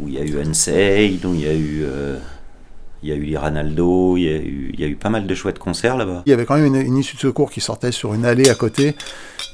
[0.00, 2.18] Où il y a eu Unsaid, où il y a eu, euh,
[3.04, 5.26] il y a eu Liranaldo, il y a eu, il y a eu pas mal
[5.26, 6.22] de chouettes concerts là-bas.
[6.24, 8.48] Il y avait quand même une, une issue de secours qui sortait sur une allée
[8.48, 8.96] à côté,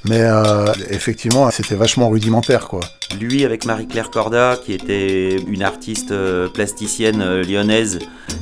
[0.04, 2.80] mais euh, effectivement c'était vachement rudimentaire quoi.
[3.20, 7.98] Lui avec Marie-Claire Corda, qui était une artiste euh, plasticienne euh, lyonnaise,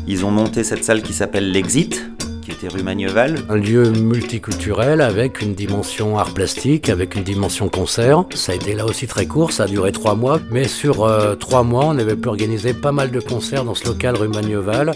[0.07, 2.11] ils ont monté cette salle qui s'appelle l'Exit,
[2.49, 3.37] qui était rue Magneval.
[3.51, 8.25] Un lieu multiculturel avec une dimension art plastique, avec une dimension concert.
[8.35, 10.41] Ça a été là aussi très court, ça a duré trois mois.
[10.51, 13.85] Mais sur euh, trois mois, on avait pu organiser pas mal de concerts dans ce
[13.85, 14.95] local rue Magneval.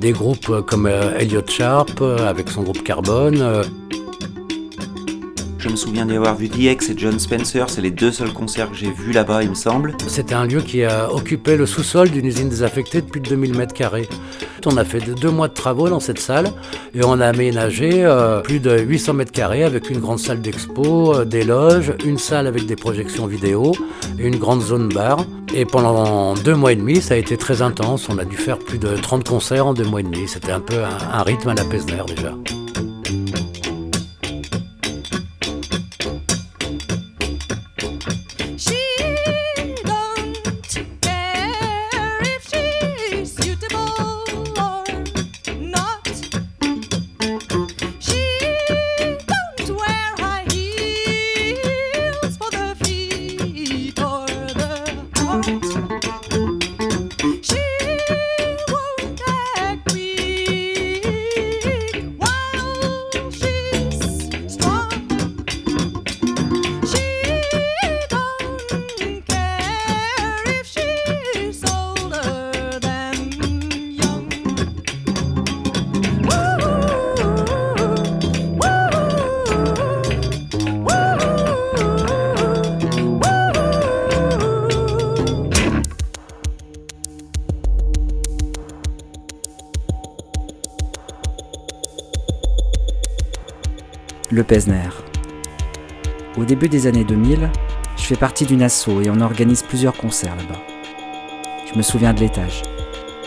[0.00, 3.64] Des groupes euh, comme euh, Elliot Sharp, euh, avec son groupe Carbone.
[5.64, 8.68] Je me souviens d'y avoir vu DX et John Spencer, c'est les deux seuls concerts
[8.70, 9.94] que j'ai vus là-bas, il me semble.
[10.08, 13.56] C'était un lieu qui a occupé le sous-sol d'une usine désaffectée de plus de 2000
[13.56, 14.08] mètres carrés.
[14.66, 16.50] On a fait de- deux mois de travaux dans cette salle
[16.96, 21.14] et on a aménagé euh, plus de 800 mètres carrés avec une grande salle d'expo,
[21.14, 23.70] euh, des loges, une salle avec des projections vidéo
[24.18, 25.24] et une grande zone bar.
[25.54, 28.08] Et pendant deux mois et demi, ça a été très intense.
[28.08, 30.26] On a dû faire plus de 30 concerts en deux mois et demi.
[30.26, 32.34] C'était un peu un, un rythme à la Pesner déjà.
[94.32, 94.88] Le Pesner.
[96.38, 97.50] Au début des années 2000,
[97.98, 100.58] je fais partie d'une asso et on organise plusieurs concerts là-bas.
[101.70, 102.62] Je me souviens de l'étage.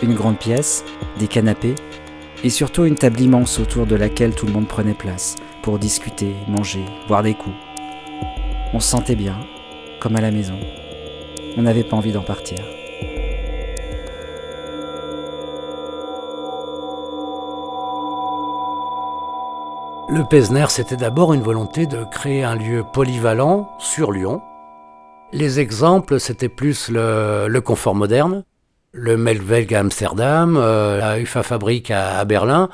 [0.02, 0.84] Une grande pièce,
[1.20, 1.76] des canapés
[2.44, 6.34] et surtout une table immense autour de laquelle tout le monde prenait place pour discuter,
[6.48, 7.56] manger, boire des coups.
[8.74, 9.40] On se sentait bien,
[10.00, 10.58] comme à la maison.
[11.56, 12.65] On n'avait pas envie d'en partir.
[20.16, 24.42] Le Pesner, c'était d'abord une volonté de créer un lieu polyvalent sur Lyon.
[25.34, 28.46] Les exemples, c'était plus le, confort moderne,
[28.94, 32.70] le Melkweg à Amsterdam, euh, la UFA Fabrique à, Berlin,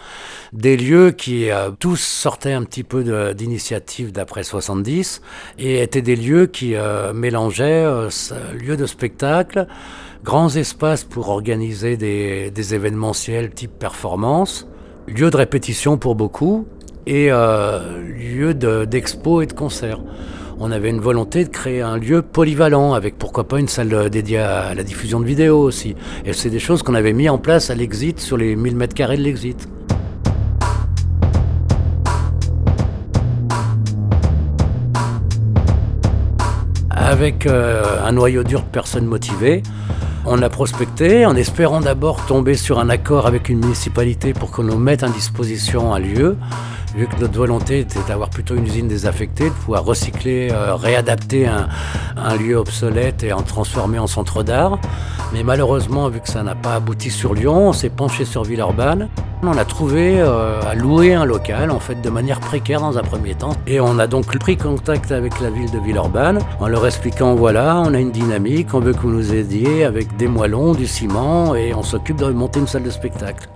[0.54, 5.24] des lieux qui euh, tous sortaient un petit peu d'initiatives d'après 70
[5.58, 7.88] et étaient des lieux qui euh, mélangeaient
[8.54, 9.66] lieux de spectacle,
[10.24, 14.68] grands espaces pour organiser des, des événementiels type performance,
[15.08, 16.68] lieux de répétition pour beaucoup
[17.08, 17.80] et euh,
[18.18, 20.00] lieux de- d'expo et de concerts
[20.64, 24.10] on avait une volonté de créer un lieu polyvalent avec pourquoi pas une salle euh,
[24.10, 25.96] dédiée à la diffusion de vidéos aussi.
[26.24, 28.94] Et c'est des choses qu'on avait mis en place à l'Exit sur les 1000 mètres
[28.94, 29.68] carrés de l'Exit.
[36.90, 39.64] Avec euh, un noyau dur de personnes motivées,
[40.26, 44.64] on a prospecté en espérant d'abord tomber sur un accord avec une municipalité pour qu'on
[44.64, 46.38] nous mette à disposition un lieu,
[46.96, 51.48] vu que notre volonté était d'avoir plutôt une usine désaffectée, de pouvoir recycler, euh, réadapter
[51.48, 51.68] un,
[52.36, 54.80] lieu obsolète et en transformer en centre d'art.
[55.34, 59.10] Mais malheureusement, vu que ça n'a pas abouti sur Lyon, on s'est penché sur Villeurbanne.
[59.44, 63.04] On a trouvé euh, à louer un local, en fait, de manière précaire dans un
[63.04, 63.54] premier temps.
[63.66, 67.82] Et on a donc pris contact avec la ville de Villeurbanne en leur expliquant voilà,
[67.86, 71.56] on a une dynamique, on veut que vous nous aidiez avec des moellons, du ciment,
[71.56, 73.50] et on s'occupe de monter une salle de spectacle.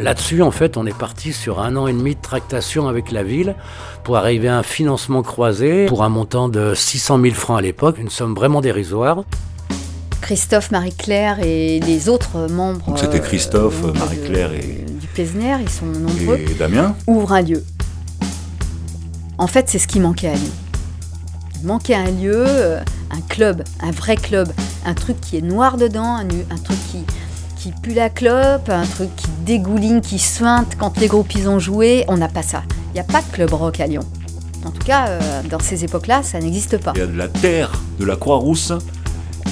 [0.00, 3.24] Là-dessus, en fait, on est parti sur un an et demi de tractation avec la
[3.24, 3.56] ville
[4.04, 7.98] pour arriver à un financement croisé pour un montant de 600 000 francs à l'époque,
[7.98, 9.24] une somme vraiment dérisoire.
[10.20, 15.56] Christophe, Marie-Claire et les autres membres Donc c'était euh, Christophe, membres Marie-Claire et, du Pesner,
[15.60, 16.94] ils sont nombreux, et Damien.
[17.08, 17.64] ouvrent un lieu.
[19.36, 20.52] En fait, c'est ce qui manquait à Lyon.
[21.60, 22.80] Il manquait un lieu, euh,
[23.10, 24.48] un club, un vrai club,
[24.86, 26.98] un truc qui est noir dedans, un, un truc qui,
[27.58, 31.58] qui pue la clope, un truc qui dégouline, qui suinte quand les groupes ils ont
[31.58, 32.04] joué.
[32.08, 32.62] On n'a pas ça.
[32.90, 34.02] Il n'y a pas de club rock à Lyon.
[34.64, 36.92] En tout cas, euh, dans ces époques-là, ça n'existe pas.
[36.94, 38.72] Il y a de la terre de la Croix-Rousse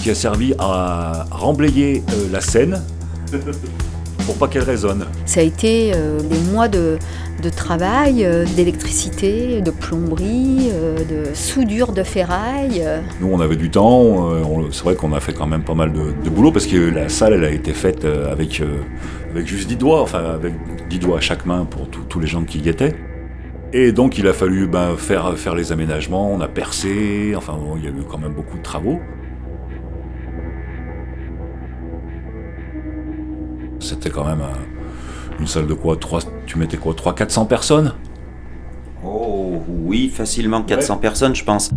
[0.03, 2.83] qui a servi à remblayer euh, la Seine
[4.27, 5.07] pour pas qu'elle résonne.
[5.25, 6.99] Ça a été euh, des mois de,
[7.43, 12.85] de travail, euh, d'électricité, de plomberie, euh, de soudure de ferraille.
[13.21, 14.29] Nous, on avait du temps.
[14.73, 17.09] c'est vrai qu'on a fait quand même pas mal de, de boulot parce que la
[17.09, 18.63] salle, elle a été faite avec,
[19.31, 20.53] avec juste 10 doigts, enfin avec
[20.91, 22.95] 10 doigts à chaque main pour tous- tous les gens qui y étaient.
[23.73, 26.31] Et donc, il a fallu ben, faire, faire les aménagements.
[26.33, 27.35] On a percé.
[27.37, 29.01] Enfin, bon, il y a eu quand même beaucoup de travaux.
[33.87, 37.95] C'était quand même un- une salle de quoi trois, Tu mettais quoi 300-400 personnes?
[39.05, 41.71] Oh oui, facilement 400 personnes, je pense.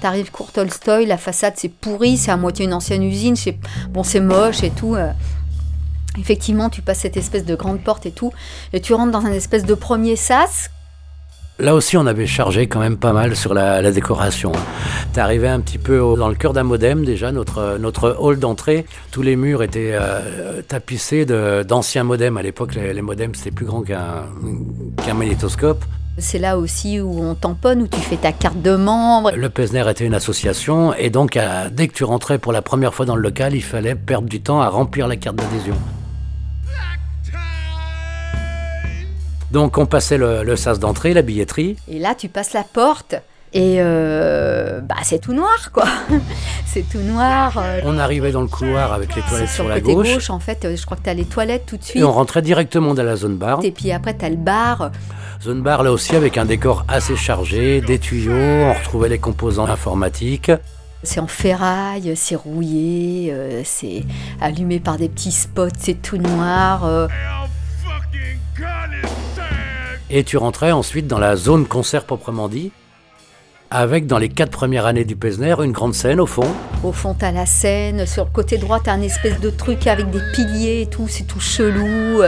[0.00, 3.56] T'arrives cours Tolstoy, la façade c'est pourri, c'est à moitié une ancienne usine, c'est
[3.90, 4.96] bon c'est moche et tout.
[4.96, 5.12] euh.
[6.18, 8.32] Effectivement, tu passes cette espèce de grande porte et tout,
[8.72, 10.70] et tu rentres dans un espèce de premier sas.
[11.58, 14.50] Là aussi, on avait chargé quand même pas mal sur la, la décoration.
[15.12, 18.38] T'es arrivé un petit peu au- dans le cœur d'un modem déjà, notre, notre hall
[18.38, 18.84] d'entrée.
[19.12, 22.36] Tous les murs étaient euh, tapissés de- d'anciens modems.
[22.36, 24.24] À l'époque, les, les modems, c'était plus grand qu'un
[25.04, 25.84] qu'un magnétoscope.
[26.18, 29.30] C'est là aussi où on tamponne, où tu fais ta carte de membre.
[29.34, 31.38] Le Pesner était une association, et donc
[31.70, 34.42] dès que tu rentrais pour la première fois dans le local, il fallait perdre du
[34.42, 35.74] temps à remplir la carte d'adhésion.
[39.52, 43.14] Donc on passait le, le sas d'entrée, la billetterie, Et là, tu passes la porte.
[43.54, 45.84] Et euh, bah, c'est tout noir, quoi.
[46.66, 47.52] c'est tout noir.
[47.58, 50.14] euh, on arrivait dans le couloir avec les c'est toilettes sur sur la côté gauche,
[50.14, 50.30] gauche.
[50.30, 50.64] en fait.
[50.64, 52.00] euh, Je crois que tu as les toilettes tout de suite.
[52.00, 53.60] et on rentrait directement dans la zone bar.
[53.62, 54.90] Et puis après, tu as le bar.
[55.42, 59.66] Zone bar là aussi avec un décor assez chargé, des tuyaux, on retrouvait les composants
[59.68, 60.50] informatiques.
[61.02, 63.34] C'est en ferraille, c'est rouillé,
[63.64, 64.04] c'est
[64.40, 67.08] allumé par des petits spots, c'est tout noir.
[70.14, 72.70] Et tu rentrais ensuite dans la zone concert proprement dit,
[73.70, 76.46] avec dans les quatre premières années du Pesner une grande scène au fond.
[76.84, 78.04] Au fond, t'as la scène.
[78.04, 81.06] Sur le côté droit, t'as un espèce de truc avec des piliers et tout.
[81.08, 82.20] C'est tout chelou.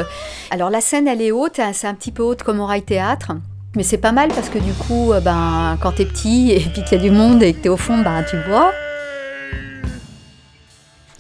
[0.51, 1.59] Alors, la scène, elle est haute.
[1.59, 3.33] hein, C'est un petit peu haute comme au Rail Théâtre.
[3.77, 6.83] Mais c'est pas mal parce que du coup, euh, ben, quand t'es petit et puis
[6.85, 8.71] qu'il y a du monde et que t'es au fond, ben, tu vois.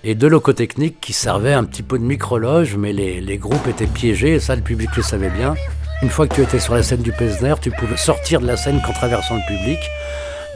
[0.06, 3.66] et deux locaux techniques qui servaient un petit peu de micro-loge, mais les, les groupes
[3.66, 5.54] étaient piégés, et ça le public le savait bien.
[6.02, 8.56] Une fois que tu étais sur la scène du Pesner, tu pouvais sortir de la
[8.56, 9.78] scène qu'en traversant le public.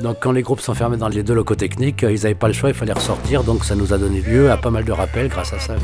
[0.00, 2.52] Donc quand les groupes s'enfermaient dans les deux locaux techniques, euh, ils n'avaient pas le
[2.52, 3.44] choix, il fallait ressortir.
[3.44, 5.76] Donc ça nous a donné lieu à pas mal de rappels grâce à ça.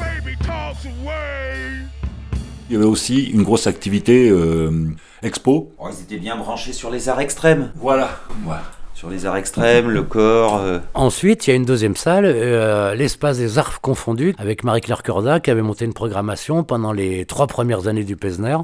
[2.69, 4.91] Il y avait aussi une grosse activité euh,
[5.23, 5.73] expo.
[5.79, 7.73] Oh, ils étaient bien branchés sur les arts extrêmes.
[7.77, 8.21] Voilà.
[8.45, 8.63] voilà.
[8.95, 10.61] Sur les arts extrêmes, le corps.
[10.61, 10.79] euh.
[10.95, 15.41] Ensuite, il y a une deuxième salle, euh, l'espace des arts confondus, avec Marie-Claire Corda
[15.41, 18.57] qui avait monté une programmation pendant les trois premières années du Pesner.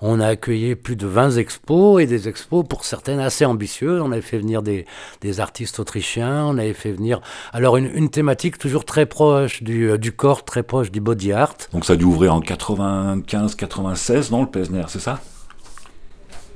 [0.00, 4.00] On a accueilli plus de 20 expos et des expos pour certaines assez ambitieuses.
[4.02, 4.86] On avait fait venir des,
[5.20, 7.20] des artistes autrichiens, on avait fait venir
[7.52, 11.32] alors une, une thématique toujours très proche du, euh, du corps, très proche du body
[11.32, 11.54] art.
[11.74, 15.20] Donc ça a dû ouvrir en 95-96, non, le Pesner, c'est ça?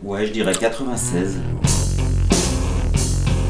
[0.03, 1.39] Ouais, je dirais 96.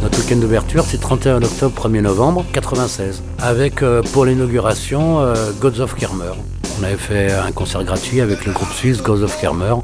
[0.02, 5.80] Notre week-end d'ouverture, c'est 31 octobre, 1er novembre 96, avec euh, pour l'inauguration euh, Gods
[5.80, 6.32] of Kermer.
[6.80, 9.74] On avait fait un concert gratuit avec le groupe suisse Gods of Kermer.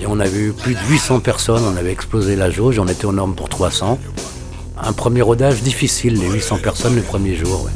[0.00, 3.06] Et on avait eu plus de 800 personnes, on avait explosé la jauge, on était
[3.06, 3.98] aux normes pour 300.
[4.80, 7.64] Un premier rodage difficile, les 800 personnes le premier jour.
[7.64, 7.72] ouais.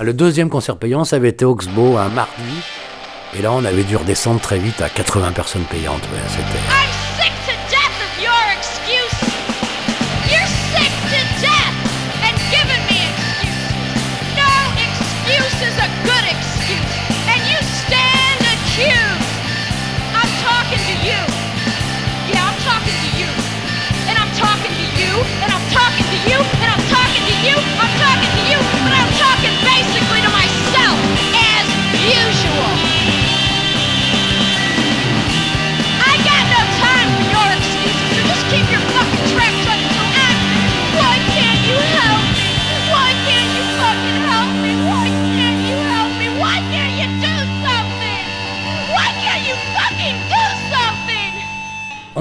[0.00, 2.32] Le deuxième concert payant, ça avait été Oxbow un mardi.
[3.36, 6.02] Et là, on avait dû redescendre très vite à 80 personnes payantes.
[6.02, 6.97] ouais, c'était...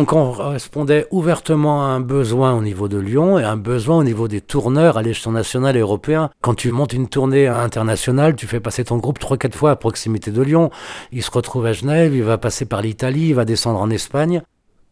[0.08, 4.40] correspondait ouvertement à un besoin au niveau de Lyon et un besoin au niveau des
[4.42, 6.30] tourneurs à l'échelon national et européen.
[6.42, 10.32] Quand tu montes une tournée internationale, tu fais passer ton groupe 3-4 fois à proximité
[10.32, 10.72] de Lyon.
[11.12, 14.42] Il se retrouve à Genève, il va passer par l'Italie, il va descendre en Espagne.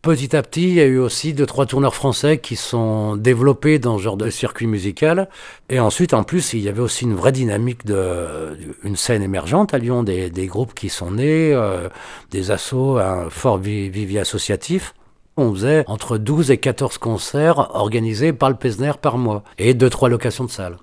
[0.01, 3.79] Petit à petit, il y a eu aussi deux, trois tourneurs français qui sont développés
[3.79, 5.29] dans ce genre de circuit musical.
[5.69, 9.73] Et ensuite, en plus, il y avait aussi une vraie dynamique de, une scène émergente
[9.73, 11.89] à Lyon, des, groupes qui sont nés, euh,
[12.29, 14.93] des assos, un fort vi- vivier associatif.
[15.37, 19.89] On faisait entre 12 et 14 concerts organisés par le Pesner par mois et deux,
[19.89, 20.77] trois locations de salles.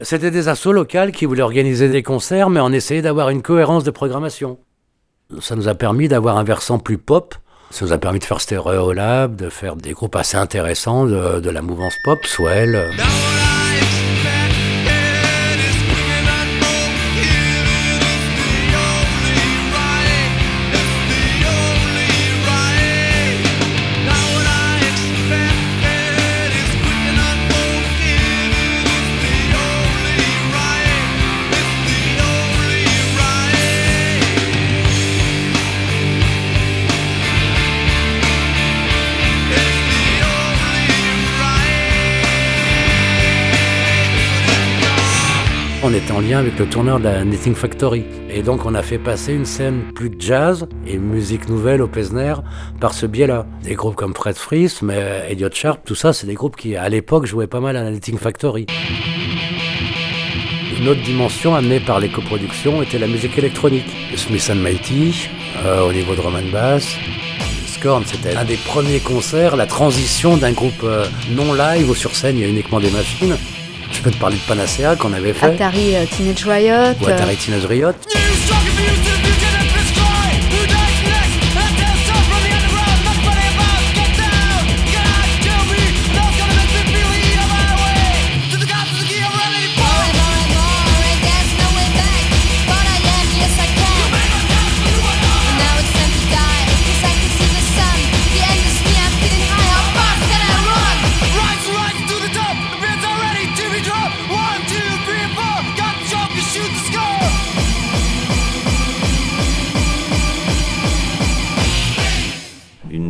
[0.00, 3.84] C'était des assos locales qui voulaient organiser des concerts, mais on essayait d'avoir une cohérence
[3.84, 4.58] de programmation.
[5.40, 7.34] Ça nous a permis d'avoir un versant plus pop.
[7.70, 11.50] Ça nous a permis de faire Stereolab, de faire des groupes assez intéressants de, de
[11.50, 12.90] la mouvance pop, Swell.
[45.90, 48.04] On était en lien avec le tourneur de la Knitting Factory.
[48.28, 52.34] Et donc on a fait passer une scène plus jazz et musique nouvelle au Pesner
[52.78, 53.46] par ce biais-là.
[53.62, 56.90] Des groupes comme Fred Fries, mais Elliot Sharp, tout ça, c'est des groupes qui à
[56.90, 58.66] l'époque jouaient pas mal à la Knitting Factory.
[60.78, 63.86] Une autre dimension amenée par les coproductions était la musique électronique.
[64.10, 65.30] Le Smith Mighty,
[65.64, 66.98] euh, au niveau de Roman Bass.
[67.66, 72.14] Scorn, c'était un des premiers concerts, la transition d'un groupe euh, non live où sur
[72.14, 73.38] scène il y a uniquement des machines.
[73.90, 75.46] Je peux te parler de Panacea qu'on avait fait.
[75.46, 76.94] Atari euh, Teenage Riot.
[77.02, 77.92] Ou Atari Teenage Riot.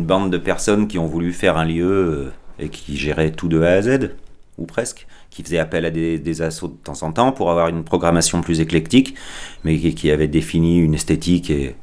[0.09, 3.61] Bande de personnes qui ont voulu faire un lieu euh, et qui géraient tout de
[3.61, 4.11] A à Z,
[4.57, 7.85] ou presque, qui faisaient appel à des, assos de temps en temps pour avoir une
[7.85, 9.15] programmation plus éclectique,
[9.63, 11.75] mais qui, qui avaient défini une esthétique et,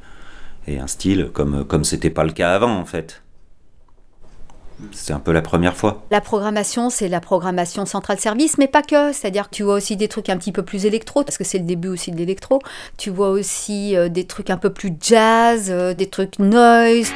[0.67, 3.23] et un style comme comme c'était pas le cas avant en fait.
[4.91, 6.05] C'est un peu la première fois.
[6.11, 9.11] La programmation, c'est la programmation centrale service, mais pas que.
[9.11, 11.57] C'est-à-dire que tu vois aussi des trucs un petit peu plus électro, parce que c'est
[11.57, 12.59] le début aussi de l'électro.
[12.97, 17.11] Tu vois aussi euh, des trucs un peu plus jazz, euh, des trucs noise.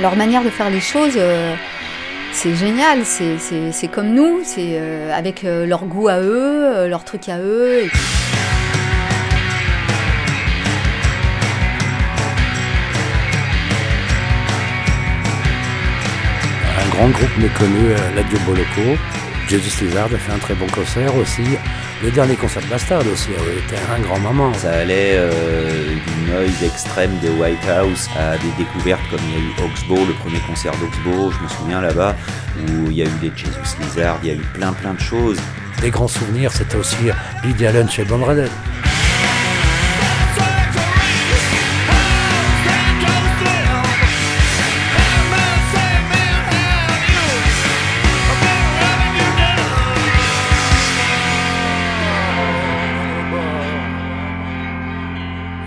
[0.00, 1.54] Leur manière de faire les choses, euh,
[2.32, 3.04] c'est génial.
[3.04, 7.84] C'est- comme nous, c'est euh, avec euh, leur goût à eux, leur truc à eux.
[16.80, 18.38] Un grand groupe méconnu, euh, l'Adieu
[19.52, 21.42] Jesus Lizard a fait un très bon concert aussi.
[22.02, 24.50] Le dernier concert de Bastard aussi été un grand moment.
[24.54, 29.36] Ça allait euh, du noise extrême des White House à des découvertes comme il y
[29.36, 32.16] a eu Oxbow, le premier concert d'Oxbow, je me souviens là-bas,
[32.56, 35.00] où il y a eu des Jesus Lizard, il y a eu plein plein de
[35.00, 35.38] choses.
[35.82, 37.10] Des grands souvenirs, c'était aussi
[37.44, 38.50] Lydia chez Blonde Redhead.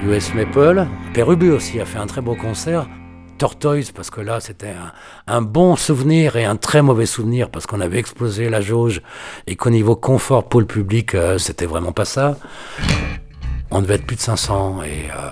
[0.06, 0.86] US Maple.
[1.14, 2.88] Pérubu aussi a fait un très beau concert.
[3.38, 4.74] Tortoise, parce que là, c'était
[5.28, 9.02] un, bon souvenir et un très mauvais souvenir, parce qu'on avait explosé la jauge
[9.48, 12.38] et qu'au niveau confort pour le public, euh, c'était vraiment pas ça.
[13.72, 15.10] On devait être plus de 500 et.
[15.12, 15.32] euh,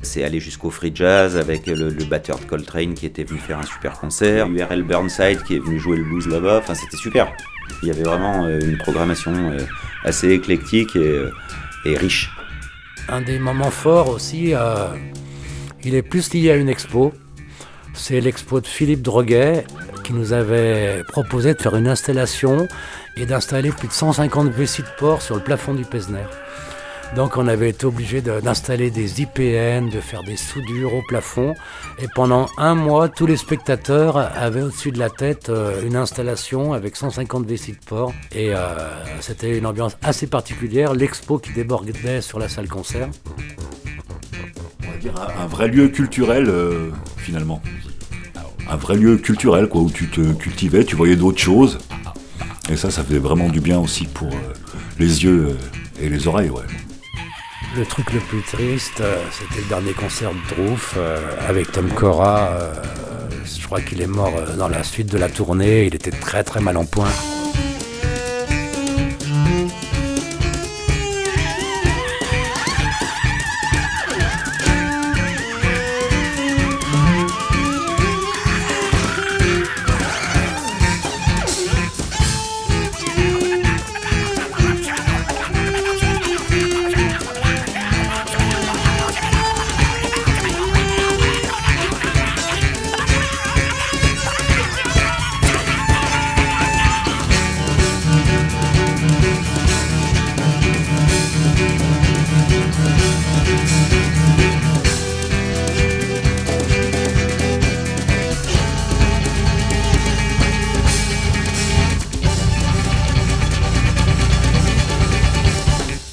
[0.00, 3.66] C'est allé jusqu'au free jazz avec le, batteur de Coltrane qui était venu faire un
[3.66, 7.32] super concert, URL Burnside qui est venu jouer le blues là-bas, c'était super.
[7.82, 9.58] Il y avait vraiment euh, une programmation euh,
[10.04, 11.32] assez éclectique et, euh,
[11.84, 12.30] et riche.
[13.08, 14.54] Un des moments forts aussi,
[15.82, 17.12] il est plus lié à une expo.
[17.94, 19.64] C'est l'expo de Philippe Droguet
[20.04, 22.68] qui nous avait proposé de faire une installation
[23.16, 26.24] et d'installer plus de 150 vessies de porc sur le plafond du Pesner.
[27.14, 31.54] Donc on avait été obligé d'installer des IPN, de faire des soudures au plafond.
[31.98, 36.72] Et pendant un mois, tous les spectateurs avaient au-dessus de la tête euh, une installation
[36.72, 38.14] avec 150 vessies de porc.
[38.34, 38.88] Et euh,
[39.20, 40.94] c'était une ambiance assez particulière.
[40.94, 43.10] L'expo qui débordait sur la salle concert.
[44.82, 46.88] On va dire un, vrai lieu culturel euh,
[47.18, 47.60] finalement.
[48.70, 51.78] Un vrai lieu culturel quoi, où tu te cultivais, tu voyais d'autres choses.
[52.70, 54.30] Et ça, ça fait vraiment du bien aussi pour
[54.98, 55.58] les yeux
[56.00, 56.48] et les oreilles.
[56.48, 56.62] Ouais.
[57.74, 61.18] Le truc le plus triste, euh, c'était le dernier concert de Drouf euh,
[61.48, 62.50] avec Tom Cora.
[62.50, 62.74] euh,
[63.44, 65.86] je crois qu'il est mort dans la suite de la tournée.
[65.86, 67.08] Il était très très mal en point.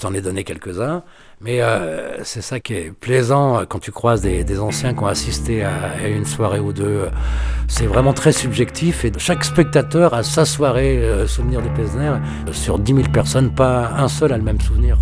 [0.10, 1.03] T'en ai donné quelques-uns,
[1.41, 5.07] mais euh, c'est ça qui est plaisant euh, quand tu croises des, anciens qui ont
[5.07, 7.07] assisté à, une soirée ou deux.
[7.68, 12.14] C'est vraiment très subjectif et chaque spectateur a sa soirée euh, souvenir du Pesner.
[12.51, 14.97] Sur 10 000 personnes, pas un seul a le même souvenir.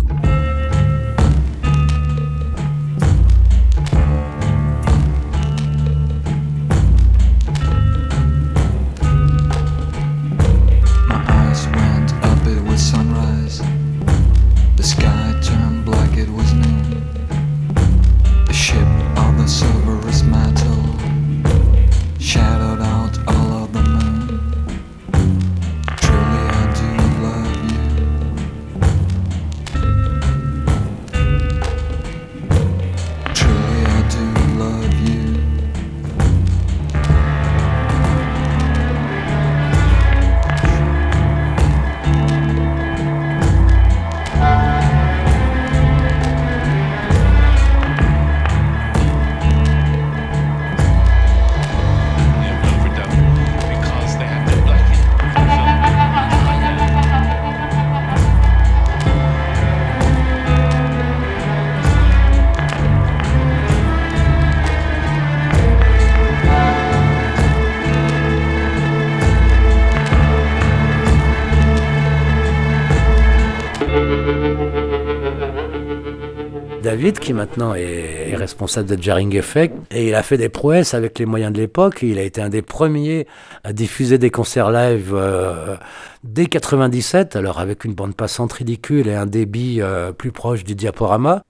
[77.58, 79.74] Maintenant est, responsable de Jarring Effect.
[79.90, 82.00] Et il a fait des prouesses avec les moyens de l'époque.
[82.02, 83.26] Il a été un des premiers
[83.64, 85.76] à diffuser des concerts live euh,
[86.22, 90.76] dès 97, alors avec une bande passante ridicule et un débit euh, plus proche du
[90.76, 91.42] diaporama.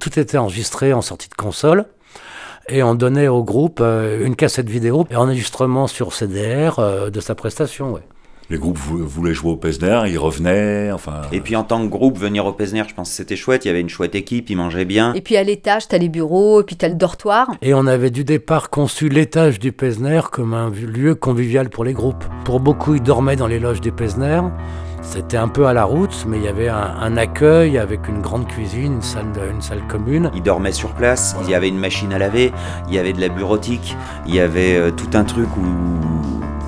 [0.00, 1.86] Tout était enregistré en sortie de console.
[2.68, 7.34] Et on donnait au groupe euh, une cassette vidéo et enregistrement sur CDR de sa
[7.36, 8.00] prestation.
[8.50, 11.22] Les groupes vou- voulaient jouer au Pesner, ils revenaient, enfin...
[11.32, 13.64] Et puis en tant que groupe, venir au Pesner, je pense que c'était chouette.
[13.64, 15.14] Il y avait une chouette équipe, ils mangeaient bien.
[15.14, 17.48] Et puis à l'étage, t'as les bureaux, et puis t'as le dortoir.
[17.62, 21.94] Et on avait du départ conçu l'étage du Pesner comme un lieu convivial pour les
[21.94, 22.24] groupes.
[22.44, 24.40] Pour beaucoup, ils dormaient dans les loges du Pesner.
[25.04, 28.20] C'était un peu à la route, mais il y avait un, un accueil avec une
[28.20, 30.30] grande cuisine, une salle, de- une salle commune.
[30.34, 32.52] Ils dormaient sur place, il y avait une machine à laver,
[32.88, 35.62] il y avait de la bureautique, il y avait euh, tout un truc où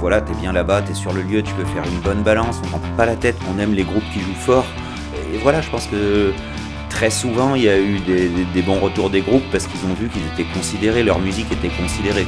[0.01, 2.69] voilà, t'es bien là-bas, t'es sur le lieu, tu peux faire une bonne balance, on
[2.69, 4.67] prend pas la tête, on aime les groupes qui jouent fort.
[5.33, 6.33] Et voilà, je pense que
[6.95, 10.09] très souvent il y a eu des, bons retours des groupes parce qu'ils ont vu
[10.09, 12.25] qu'ils étaient considérés, leur musique était considérée.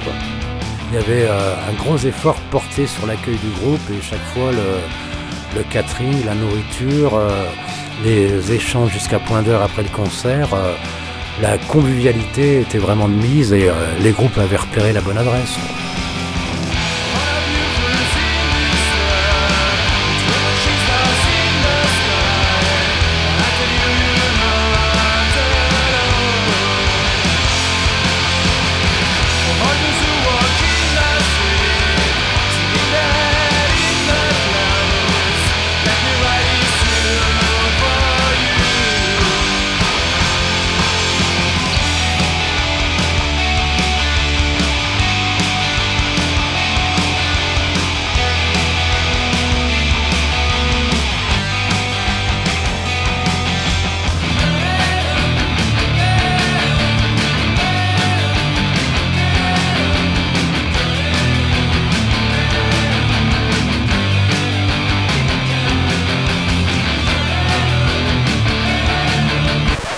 [0.90, 4.50] Il y avait euh, un gros effort porté sur l'accueil du groupe et chaque fois
[4.50, 7.44] le, le catering, la nourriture, euh,
[8.04, 10.74] les échanges jusqu'à point d'heure après le concert, euh,
[11.40, 15.58] la convivialité était vraiment de mise et les groupes avaient repéré la bonne adresse.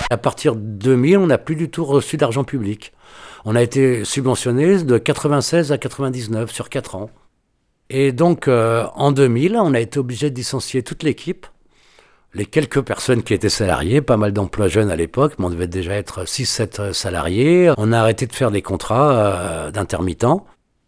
[0.09, 2.93] À partir de 2000, on n'a plus du tout reçu d'argent public.
[3.45, 7.09] On a été subventionné de 96 à 99 sur 4 ans.
[7.89, 11.47] Et donc, euh, en 2000, on a été obligé de licencier toute l'équipe.
[12.33, 15.67] Les quelques personnes qui étaient salariées, pas mal d'emplois jeunes à l'époque, mais on devait
[15.67, 17.71] déjà être 6-7 salariés.
[17.77, 20.45] On a arrêté de faire des contrats euh, d'intermittents.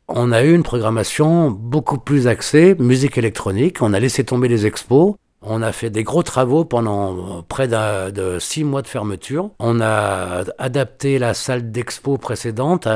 [0.08, 3.82] On a eu une programmation beaucoup plus axée, musique électronique.
[3.82, 5.16] On a laissé tomber les expos.
[5.44, 9.50] On a fait des gros travaux pendant près de six mois de fermeture.
[9.60, 12.88] On a adapté la salle d'expo précédente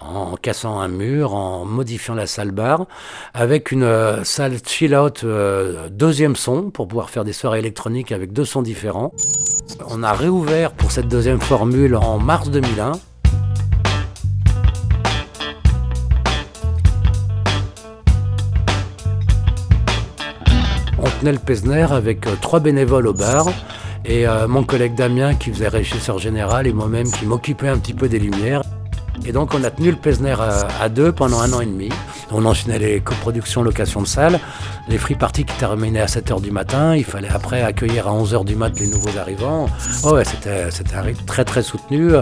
[0.00, 2.86] en cassant un mur, en modifiant la salle bar,
[3.32, 8.32] avec une euh, salle chill-out euh, deuxième son pour pouvoir faire des soirées électroniques avec
[8.32, 9.12] deux sons différents.
[9.88, 12.92] On a réouvert pour cette deuxième formule en mars 2001.
[21.22, 23.46] Le Pesner avec euh, trois bénévoles au bar
[24.04, 27.94] et euh, mon collègue Damien qui faisait régisseur général et moi-même qui m'occupais un petit
[27.94, 28.62] peu des lumières.
[29.24, 31.88] Et donc on a tenu le Pesner à, à deux pendant un an et demi.
[32.30, 34.38] On enchaînait les coproductions, location de salle,
[34.88, 36.94] les free parties qui terminaient à 7h du matin.
[36.96, 39.66] Il fallait après accueillir à 11h du mat les nouveaux arrivants.
[40.04, 42.12] Oh ouais, c'était, c'était un rythme très très soutenu.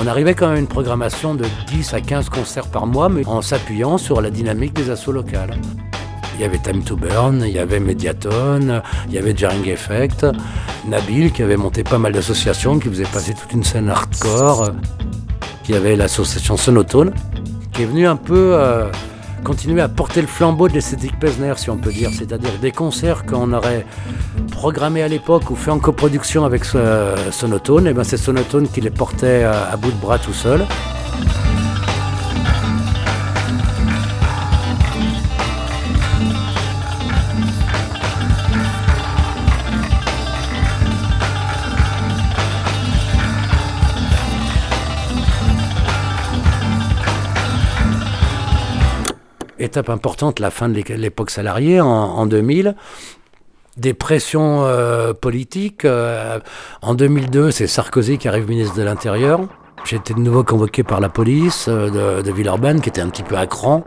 [0.00, 3.24] On arrivait quand même à une programmation de 10 à 15 concerts par mois, mais
[3.26, 5.54] en s'appuyant sur la dynamique des assauts locales.
[6.34, 10.26] Il y avait Time to Burn, il y avait Mediaton, il y avait Jarring Effect,
[10.88, 14.72] Nabil qui avait monté pas mal d'associations, qui faisait passer toute une scène hardcore.
[15.68, 17.12] Il y avait l'association Sonotone,
[17.72, 18.90] qui est venue un peu euh,
[19.44, 22.10] continuer à porter le flambeau de l'esthétique Pesner, si on peut dire.
[22.16, 23.86] C'est-à-dire des concerts qu'on aurait
[24.50, 28.80] programmés à l'époque ou fait en coproduction avec euh, Sonotone, et ben c'est Sonotone qui
[28.80, 30.66] les portait euh, à bout de bras tout seul.
[49.62, 52.74] Étape importante, la fin de l'é- l'époque salariée en, en 2000.
[53.78, 55.84] Des pressions euh, politiques.
[55.86, 56.38] euh,
[56.82, 59.40] en 2002, c'est Sarkozy qui arrive ministre de l'Intérieur.
[59.84, 63.08] J'ai été de nouveau convoqué par la police euh, de, de Villeurbanne, qui était un
[63.08, 63.84] petit peu à cran.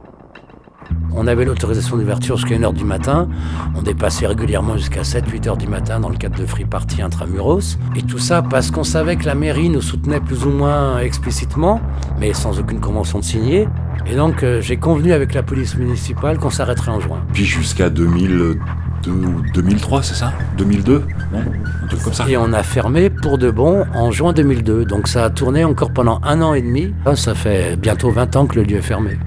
[1.17, 3.27] On avait l'autorisation d'ouverture jusqu'à 1h du matin.
[3.75, 7.77] On dépassait régulièrement jusqu'à 7-8 heures du matin dans le cadre de free party intramuros.
[7.95, 11.79] Et tout ça parce qu'on savait que la mairie nous soutenait plus ou moins explicitement,
[12.19, 13.67] mais sans aucune convention de signer.
[14.07, 17.19] Et donc euh, j'ai convenu avec la police municipale qu'on s'arrêterait en juin.
[17.33, 18.61] Puis jusqu'à 2003
[19.05, 20.33] 2002 ou 2003, c'est ça?
[20.57, 21.39] 2002 Non?
[21.83, 22.25] Un truc comme ça.
[22.27, 24.86] Et on a fermé pour de bon en juin 2002.
[24.86, 26.93] Donc ça a tourné encore pendant un an et demi.
[27.15, 29.17] Ça fait bientôt 20 ans que le lieu est fermé.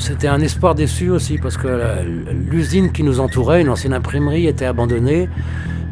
[0.00, 1.68] C'était un espoir déçu aussi parce que
[2.50, 5.28] l'usine qui nous entourait, une ancienne imprimerie, était abandonnée.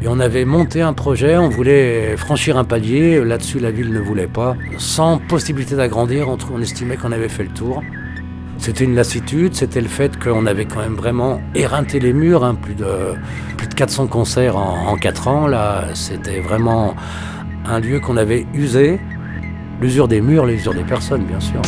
[0.01, 3.23] Et on avait monté un projet, on voulait franchir un palier.
[3.23, 4.55] Là-dessus, la ville ne voulait pas.
[4.79, 7.83] Sans possibilité d'agrandir, on estimait qu'on avait fait le tour.
[8.57, 12.55] C'était une lassitude, c'était le fait qu'on avait quand même vraiment éreinté les murs, hein,
[12.55, 13.13] plus, de,
[13.57, 15.47] plus de 400 concerts en, en 4 ans.
[15.47, 16.95] Là, c'était vraiment
[17.65, 18.99] un lieu qu'on avait usé.
[19.79, 21.61] L'usure des murs, l'usure des personnes, bien sûr.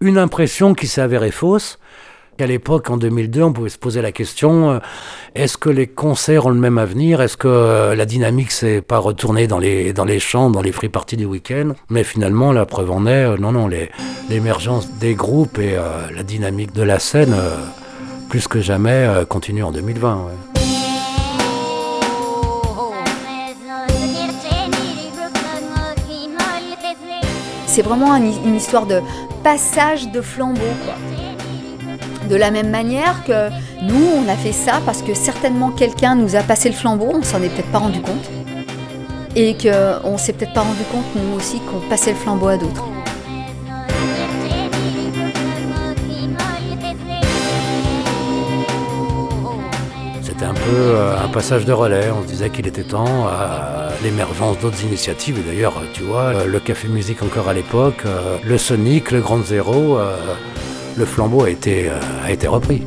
[0.00, 1.78] Une impression qui s'est avérée fausse.
[2.38, 4.78] À l'époque, en 2002, on pouvait se poser la question euh,
[5.34, 7.20] est-ce que les concerts ont le même avenir?
[7.20, 10.72] Est-ce que euh, la dynamique s'est pas retournée dans les, dans les champs, dans les
[10.72, 11.74] free parties du week-end?
[11.90, 13.68] Mais finalement, la preuve en est euh, non, non,
[14.30, 15.76] l'émergence des groupes et
[16.14, 17.34] la dynamique de la scène,
[18.30, 20.24] plus que jamais, continue en 2020.
[20.24, 20.49] ouais.
[27.72, 29.00] C'est vraiment un- une histoire de
[29.44, 30.60] passage de flambeau.
[32.28, 33.48] De la même manière que
[33.80, 37.22] nous, on a fait ça parce que certainement quelqu'un nous a passé le flambeau, on
[37.22, 38.28] s'en est peut-être pas rendu compte.
[39.36, 42.84] Et qu'on s'est peut-être pas rendu compte, nous aussi, qu'on passait le flambeau à d'autres.
[50.40, 52.10] C'était un peu euh, un passage de relais.
[52.10, 55.36] On se disait qu'il était temps à l'émergence d'autres initiatives.
[55.38, 59.20] Et d'ailleurs, tu vois, euh, le Café Musique encore à l'époque, euh, le Sonic, le
[59.20, 60.16] Grand Zéro, euh,
[60.96, 62.84] le flambeau a été, euh, a été repris.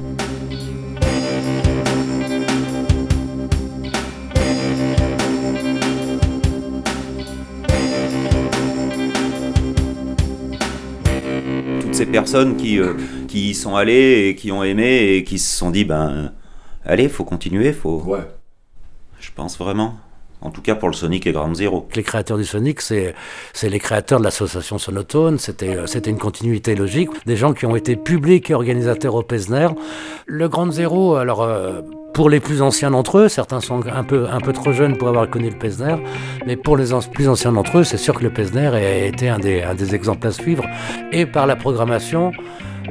[11.82, 12.94] toutes ces personnes qui, euh,
[13.28, 16.32] qui y sont allées et qui ont aimé et qui se sont dit ben
[16.86, 17.98] allez faut continuer faut
[19.20, 19.96] je pense vraiment
[20.42, 23.16] en tout cas pour le Sonic et Ground Zero Les créateurs du Sonic, c'est
[23.54, 25.38] c'est les créateurs de l'association Sonotone.
[25.40, 27.12] C'était euh, c'était une continuité logique.
[27.26, 29.70] Des gens qui ont été publics et organisateurs au Pesner.
[30.26, 31.80] Le Grand Zéro, alors euh,
[32.14, 35.08] pour les plus anciens d'entre eux, certains sont un peu, un peu trop jeunes pour
[35.08, 35.96] avoir connu le Pesner,
[36.46, 39.30] mais pour les an- plus anciens d'entre eux, c'est sûr que le Pesner a été
[39.30, 40.66] un des, un des exemples à suivre,
[41.14, 42.34] et par la programmation,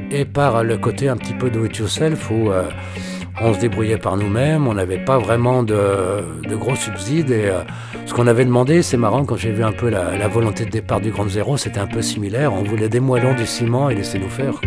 [0.09, 2.63] et par le côté un petit peu do it yourself où euh,
[3.41, 5.75] on se débrouillait par nous-mêmes, on n'avait pas vraiment de,
[6.51, 7.31] gros subsides.
[7.31, 7.61] Et euh,
[8.05, 11.01] ce qu'on avait demandé, c'est marrant, quand j'ai vu un peu la, volonté de départ
[11.01, 12.53] du Grand Zéro, c'était un peu similaire.
[12.53, 14.61] On voulait des moellons, du ciment et laisser nous faire.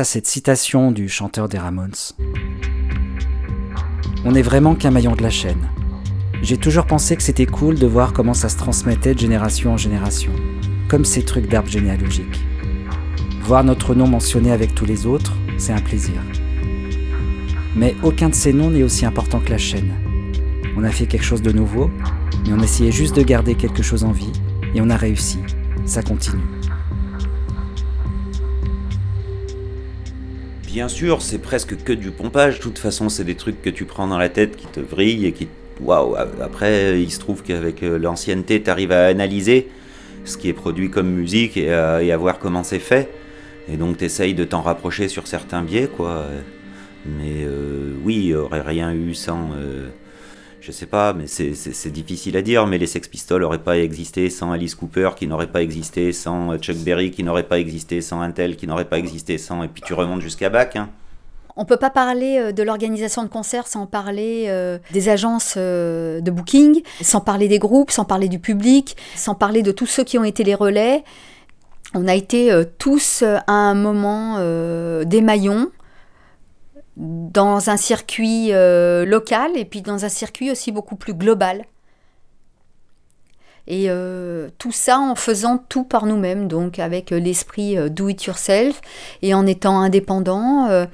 [0.00, 1.92] À cette citation du chanteur des Ramones.
[4.24, 5.68] On n'est vraiment qu'un maillon de la chaîne.
[6.42, 9.76] J'ai toujours pensé que c'était cool de voir comment ça se transmettait de génération en
[9.76, 10.32] génération,
[10.88, 12.40] comme ces trucs d'arbres généalogiques.
[13.42, 16.22] Voir notre nom mentionné avec tous les autres, c'est un plaisir.
[17.76, 19.92] Mais aucun de ces noms n'est aussi important que la chaîne.
[20.78, 21.90] On a fait quelque chose de nouveau,
[22.46, 24.32] mais on essayait juste de garder quelque chose en vie,
[24.74, 25.40] et on a réussi.
[25.84, 26.59] Ça continue.
[30.72, 32.58] Bien sûr, c'est presque que du pompage.
[32.58, 35.26] De toute façon, c'est des trucs que tu prends dans la tête qui te vrillent
[35.26, 35.48] et qui.
[35.80, 39.68] Waouh Après, il se trouve qu'avec euh, l'ancienneté, tu arrives à analyser
[40.24, 43.08] ce qui est produit comme musique et à, voir comment c'est fait.
[43.68, 46.24] Et donc, tu essayes de t'en rapprocher sur certains biais, quoi.
[47.04, 49.50] Mais euh, oui, il aurait rien eu sans.
[49.56, 49.88] euh,
[50.60, 54.30] je sais pas, mais c'est- difficile à dire, mais les Sex Pistols n'auraient pas existé
[54.30, 58.00] sans Alice Cooper, qui n'aurait pas existé sans euh, Chuck Berry, qui n'aurait pas existé
[58.00, 59.62] sans Intel, qui n'aurait pas existé sans.
[59.62, 60.76] Et puis tu remontes jusqu'à Bach.
[60.76, 60.88] Hein.
[61.56, 66.30] On peut pas parler euh, de l'organisation de concerts sans parler euh, des agences de
[66.30, 70.18] booking, sans parler des groupes, sans parler du public, sans parler de tous ceux qui
[70.18, 71.02] ont été les relais.
[71.94, 74.36] On a été tous à un moment
[75.02, 75.70] des maillons
[76.96, 81.64] dans un circuit euh, local et puis dans un circuit aussi beaucoup plus global.
[83.66, 88.24] Et euh, tout ça en faisant tout par nous-mêmes, donc avec l'esprit euh, do it
[88.24, 88.80] yourself
[89.22, 90.86] et en étant indépendant,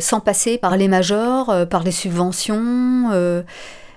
[0.00, 3.44] sans passer par les majors, par les subventions.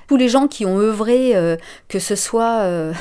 [0.07, 1.33] tous les gens qui ont œuvré,
[1.87, 2.91] que ce soit,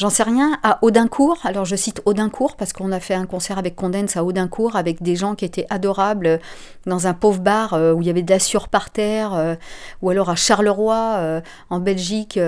[0.00, 1.38] j'en sais rien, à Audincourt.
[1.44, 5.02] Alors je cite Audincourt parce qu'on a fait un concert avec Condense à Audincourt avec
[5.02, 6.38] des gens qui étaient adorables euh,
[6.86, 9.54] dans un pauvre bar euh, où il y avait de la sueur par terre, euh,
[10.00, 12.40] ou alors à Charleroi en Belgique,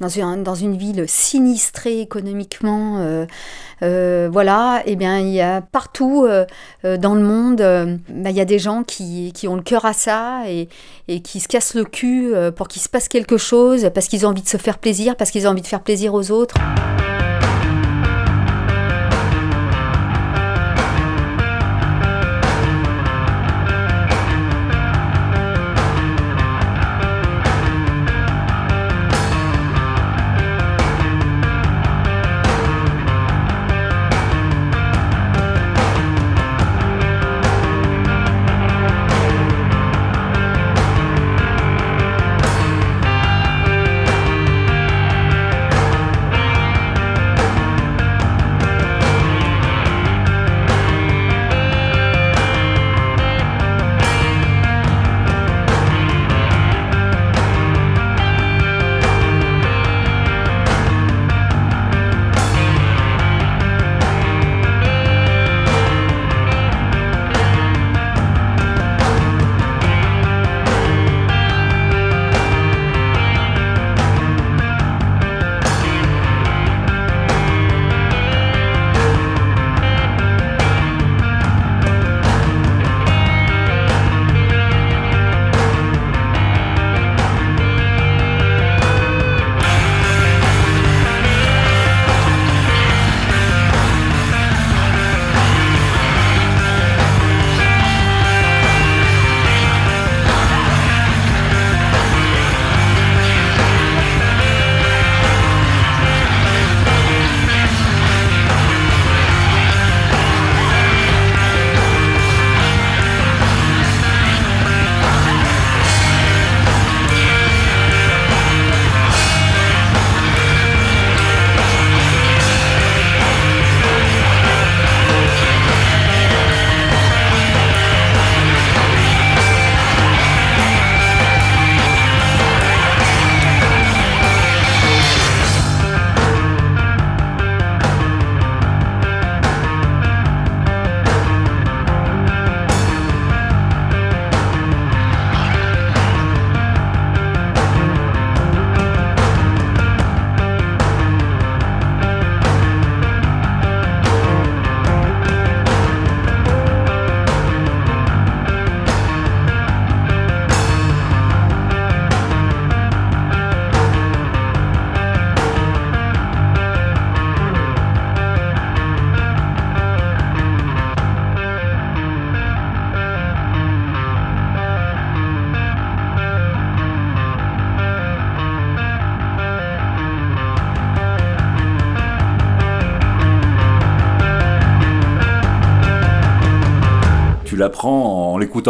[0.00, 3.26] dans, une, ville sinistrée économiquement.
[3.80, 6.26] voilà, et bien il y a partout
[6.84, 7.58] dans le monde,
[8.08, 10.68] bah, il y a des gens qui, ont le cœur à ça et,
[11.20, 14.42] qui se cassent le cul pour qu'il se passe quelque chose, parce qu'ils ont envie
[14.42, 16.54] de se faire plaisir, parce qu'ils ont envie de faire plaisir aux autres.
[16.98, 17.41] Tu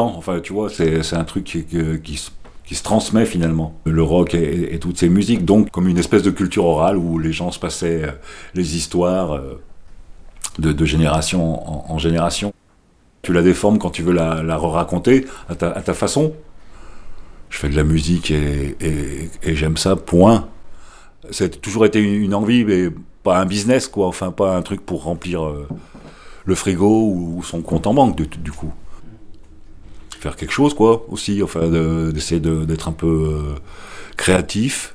[0.00, 3.74] Enfin, tu vois, c'est un truc qui, se- transmet finalement.
[3.84, 7.32] Le rock et, toutes ces musiques, donc comme une espèce de culture orale où les
[7.32, 8.12] gens se passaient euh,
[8.54, 9.60] les histoires euh,
[10.58, 12.52] de, génération en, génération.
[13.22, 16.32] Tu la déformes quand tu veux la, la raconter à ta, façon.
[17.50, 20.48] Je fais de la musique et, j'aime ça, point.
[21.30, 22.88] Ça a toujours été une, envie, mais
[23.22, 24.08] pas un business, quoi.
[24.08, 25.68] Enfin, pas un truc pour remplir euh,
[26.44, 28.72] le frigo ou son compte en banque, du coup.
[30.22, 33.54] Faire quelque chose, quoi, aussi, enfin, de- d'essayer de- d'être un peu euh,
[34.16, 34.94] créatif.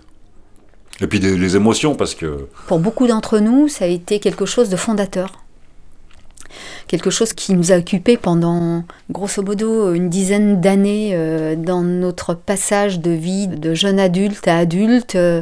[1.02, 4.70] Et puis les émotions, parce que Pour beaucoup d'entre nous, ça a été quelque chose
[4.70, 5.44] de fondateur.
[6.88, 12.34] Quelque chose qui nous a occupés pendant, grosso modo, une dizaine d'années euh, dans notre
[12.34, 15.16] passage de vie de jeune adulte à adulte.
[15.16, 15.42] euh,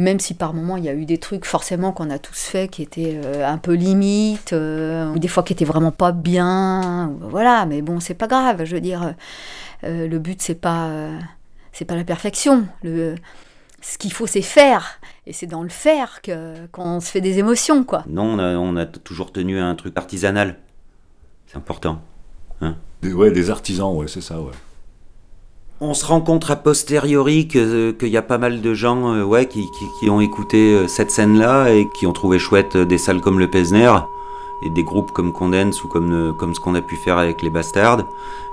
[0.00, 2.68] même si par moments il y a eu des trucs forcément qu'on a tous fait
[2.68, 7.12] qui étaient euh, un peu limites, euh, ou des fois qui étaient vraiment pas bien,
[7.20, 9.14] voilà, mais bon, c'est pas grave, je veux dire,
[9.84, 11.18] euh, le but c'est pas, euh,
[11.72, 12.66] c'est pas la perfection.
[12.82, 13.14] Le,
[13.82, 17.38] ce qu'il faut c'est faire, et c'est dans le faire que, qu'on se fait des
[17.38, 18.04] émotions, quoi.
[18.08, 20.56] Non, on a, on a toujours tenu à un truc artisanal.
[21.46, 22.00] C'est important.
[22.62, 24.52] Hein des, ouais, des artisans, ouais, c'est ça, ouais.
[25.82, 29.44] On se rend compte a posteriori que- qu'il y a pas mal de gens euh,
[29.44, 33.38] qui, ont écouté euh, cette scène-là et qui ont trouvé chouette euh, des salles comme
[33.38, 33.90] le Pesner
[34.62, 37.48] et des groupes comme Condense ou comme, euh, ce qu'on a pu faire avec les
[37.48, 38.04] Bastards.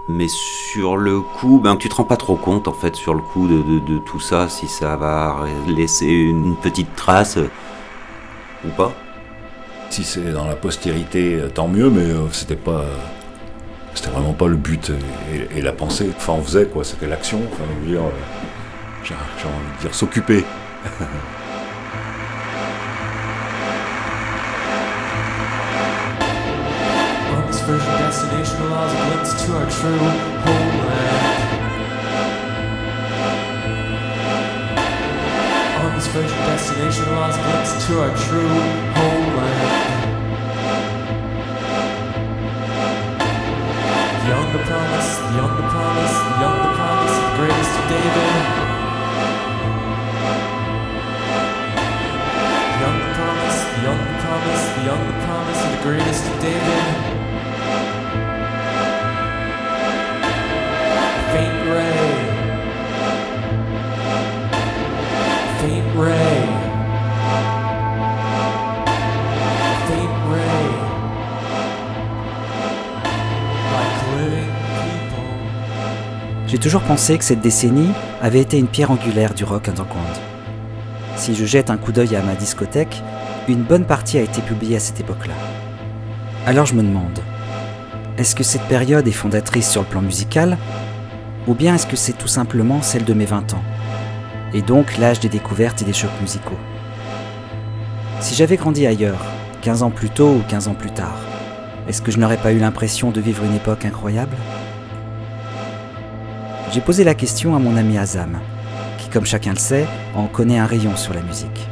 [0.08, 3.22] Mais sur le coup, ben, tu te rends pas trop compte en fait sur le
[3.22, 5.36] coup de, tout ça, si ça va
[5.68, 7.50] laisser une petite trace euh,
[8.66, 8.94] ou pas.
[9.90, 12.86] Si c'est dans la postérité, euh, tant mieux, mais euh, c'était pas.
[13.98, 14.92] C'était vraiment pas le but
[15.56, 16.12] et, la pensée.
[16.16, 17.42] Enfin, on faisait quoi, c'était l'action.
[17.52, 18.10] Enfin, euh,
[19.04, 20.46] j'ai envie de dire s'occuper.
[44.28, 48.34] Beyond the promise, beyond the promise, beyond the promise the greatest of David.
[52.76, 56.84] Beyond the promise, beyond the promise, beyond the promise the greatest of David.
[61.32, 62.04] Faint ray.
[65.62, 66.37] Faint ray.
[76.58, 80.10] J'ai toujours pensé que cette décennie avait été une pierre angulaire du rock underground.
[81.16, 83.04] Si je jette un coup d'œil à ma discothèque,
[83.48, 85.36] une bonne partie a été publiée à cette époque-là.
[86.48, 87.20] Alors je me demande,
[88.18, 90.58] est-ce que cette période est fondatrice sur le plan musical,
[91.46, 93.64] ou bien est-ce que c'est tout simplement celle de mes 20 ans,
[94.56, 96.58] et donc l'âge des découvertes et des chocs musicaux?
[98.20, 99.24] Si j'avais grandi ailleurs,
[99.62, 101.20] 15 ans plus tôt ou 15 ans plus tard,
[101.88, 104.36] est-ce que je n'aurais pas eu l'impression de vivre une époque incroyable?
[106.72, 108.40] J'ai posé la question à mon ami Azam,
[108.98, 109.86] qui, comme chacun le sait,
[110.16, 111.68] en connaît un rayon sur la musique.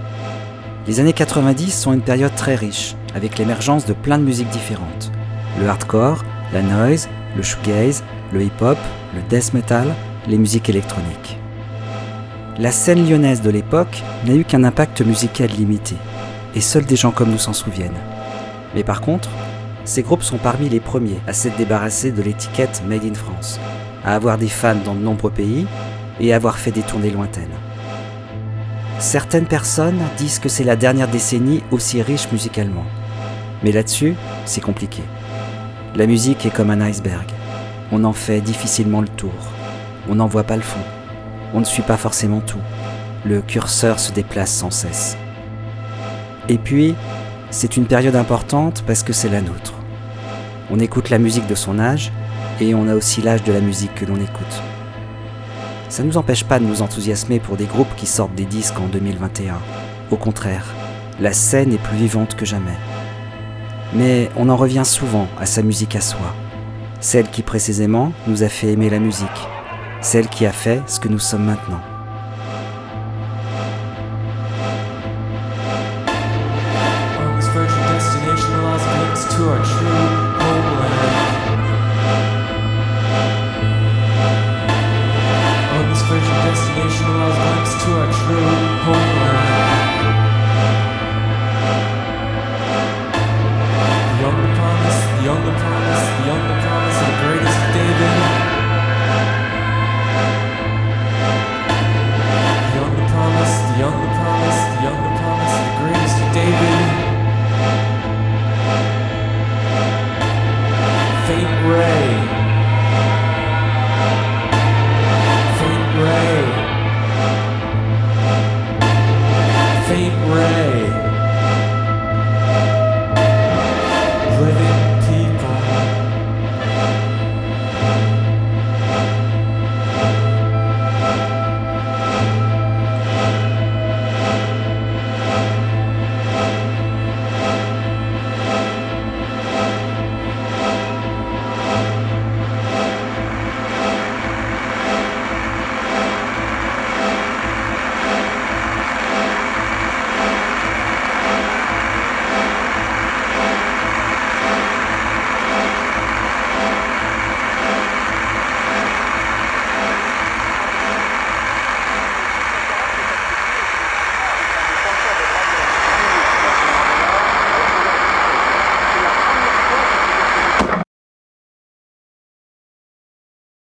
[0.88, 5.12] Les années 90 sont une période très riche, avec l'émergence de plein de musiques différentes.
[5.60, 6.24] Le hardcore,
[6.54, 8.78] la noise, le shoegaze, le hip-hop,
[9.14, 9.94] le death metal,
[10.28, 11.40] les musiques électroniques.
[12.58, 15.96] La scène lyonnaise de l'époque n'a eu qu'un impact musical limité,
[16.56, 17.92] et seuls des gens comme nous s'en souviennent.
[18.76, 19.30] Mais par contre,
[19.84, 23.60] ces groupes sont parmi les premiers à s'être débarrassés de l'étiquette Made in France,
[24.06, 25.66] à avoir des fans dans de nombreux pays
[26.20, 27.50] et avoir fait des tournées lointaines.
[29.00, 32.86] Certaines personnes disent que c'est la dernière décennie aussi riche musicalement.
[33.64, 34.16] Mais là-dessus,
[34.46, 35.04] c'est compliqué.
[35.96, 37.26] La musique est comme un iceberg.
[37.92, 39.34] On en fait difficilement le tour.
[40.08, 40.80] On n'en voit pas le fond.
[41.54, 42.60] On ne suit pas forcément tout.
[43.26, 45.18] Le curseur se déplace sans cesse.
[46.48, 46.96] Et puis,
[47.50, 49.74] c'est une période importante parce que c'est la nôtre.
[50.70, 52.12] On écoute la musique de son âge
[52.60, 54.62] et on a aussi l'âge de la musique que l'on écoute.
[55.90, 58.80] Ça ne nous empêche pas de nous enthousiasmer pour des groupes qui sortent des disques
[58.80, 59.60] en 2021.
[60.12, 60.66] Au contraire,
[61.20, 62.78] la scène est plus vivante que jamais.
[63.94, 66.36] Mais on en revient souvent à sa musique à soi,
[67.00, 69.30] celle qui précisément nous a fait aimer la musique,
[70.02, 71.82] celle qui a fait ce que nous sommes maintenant.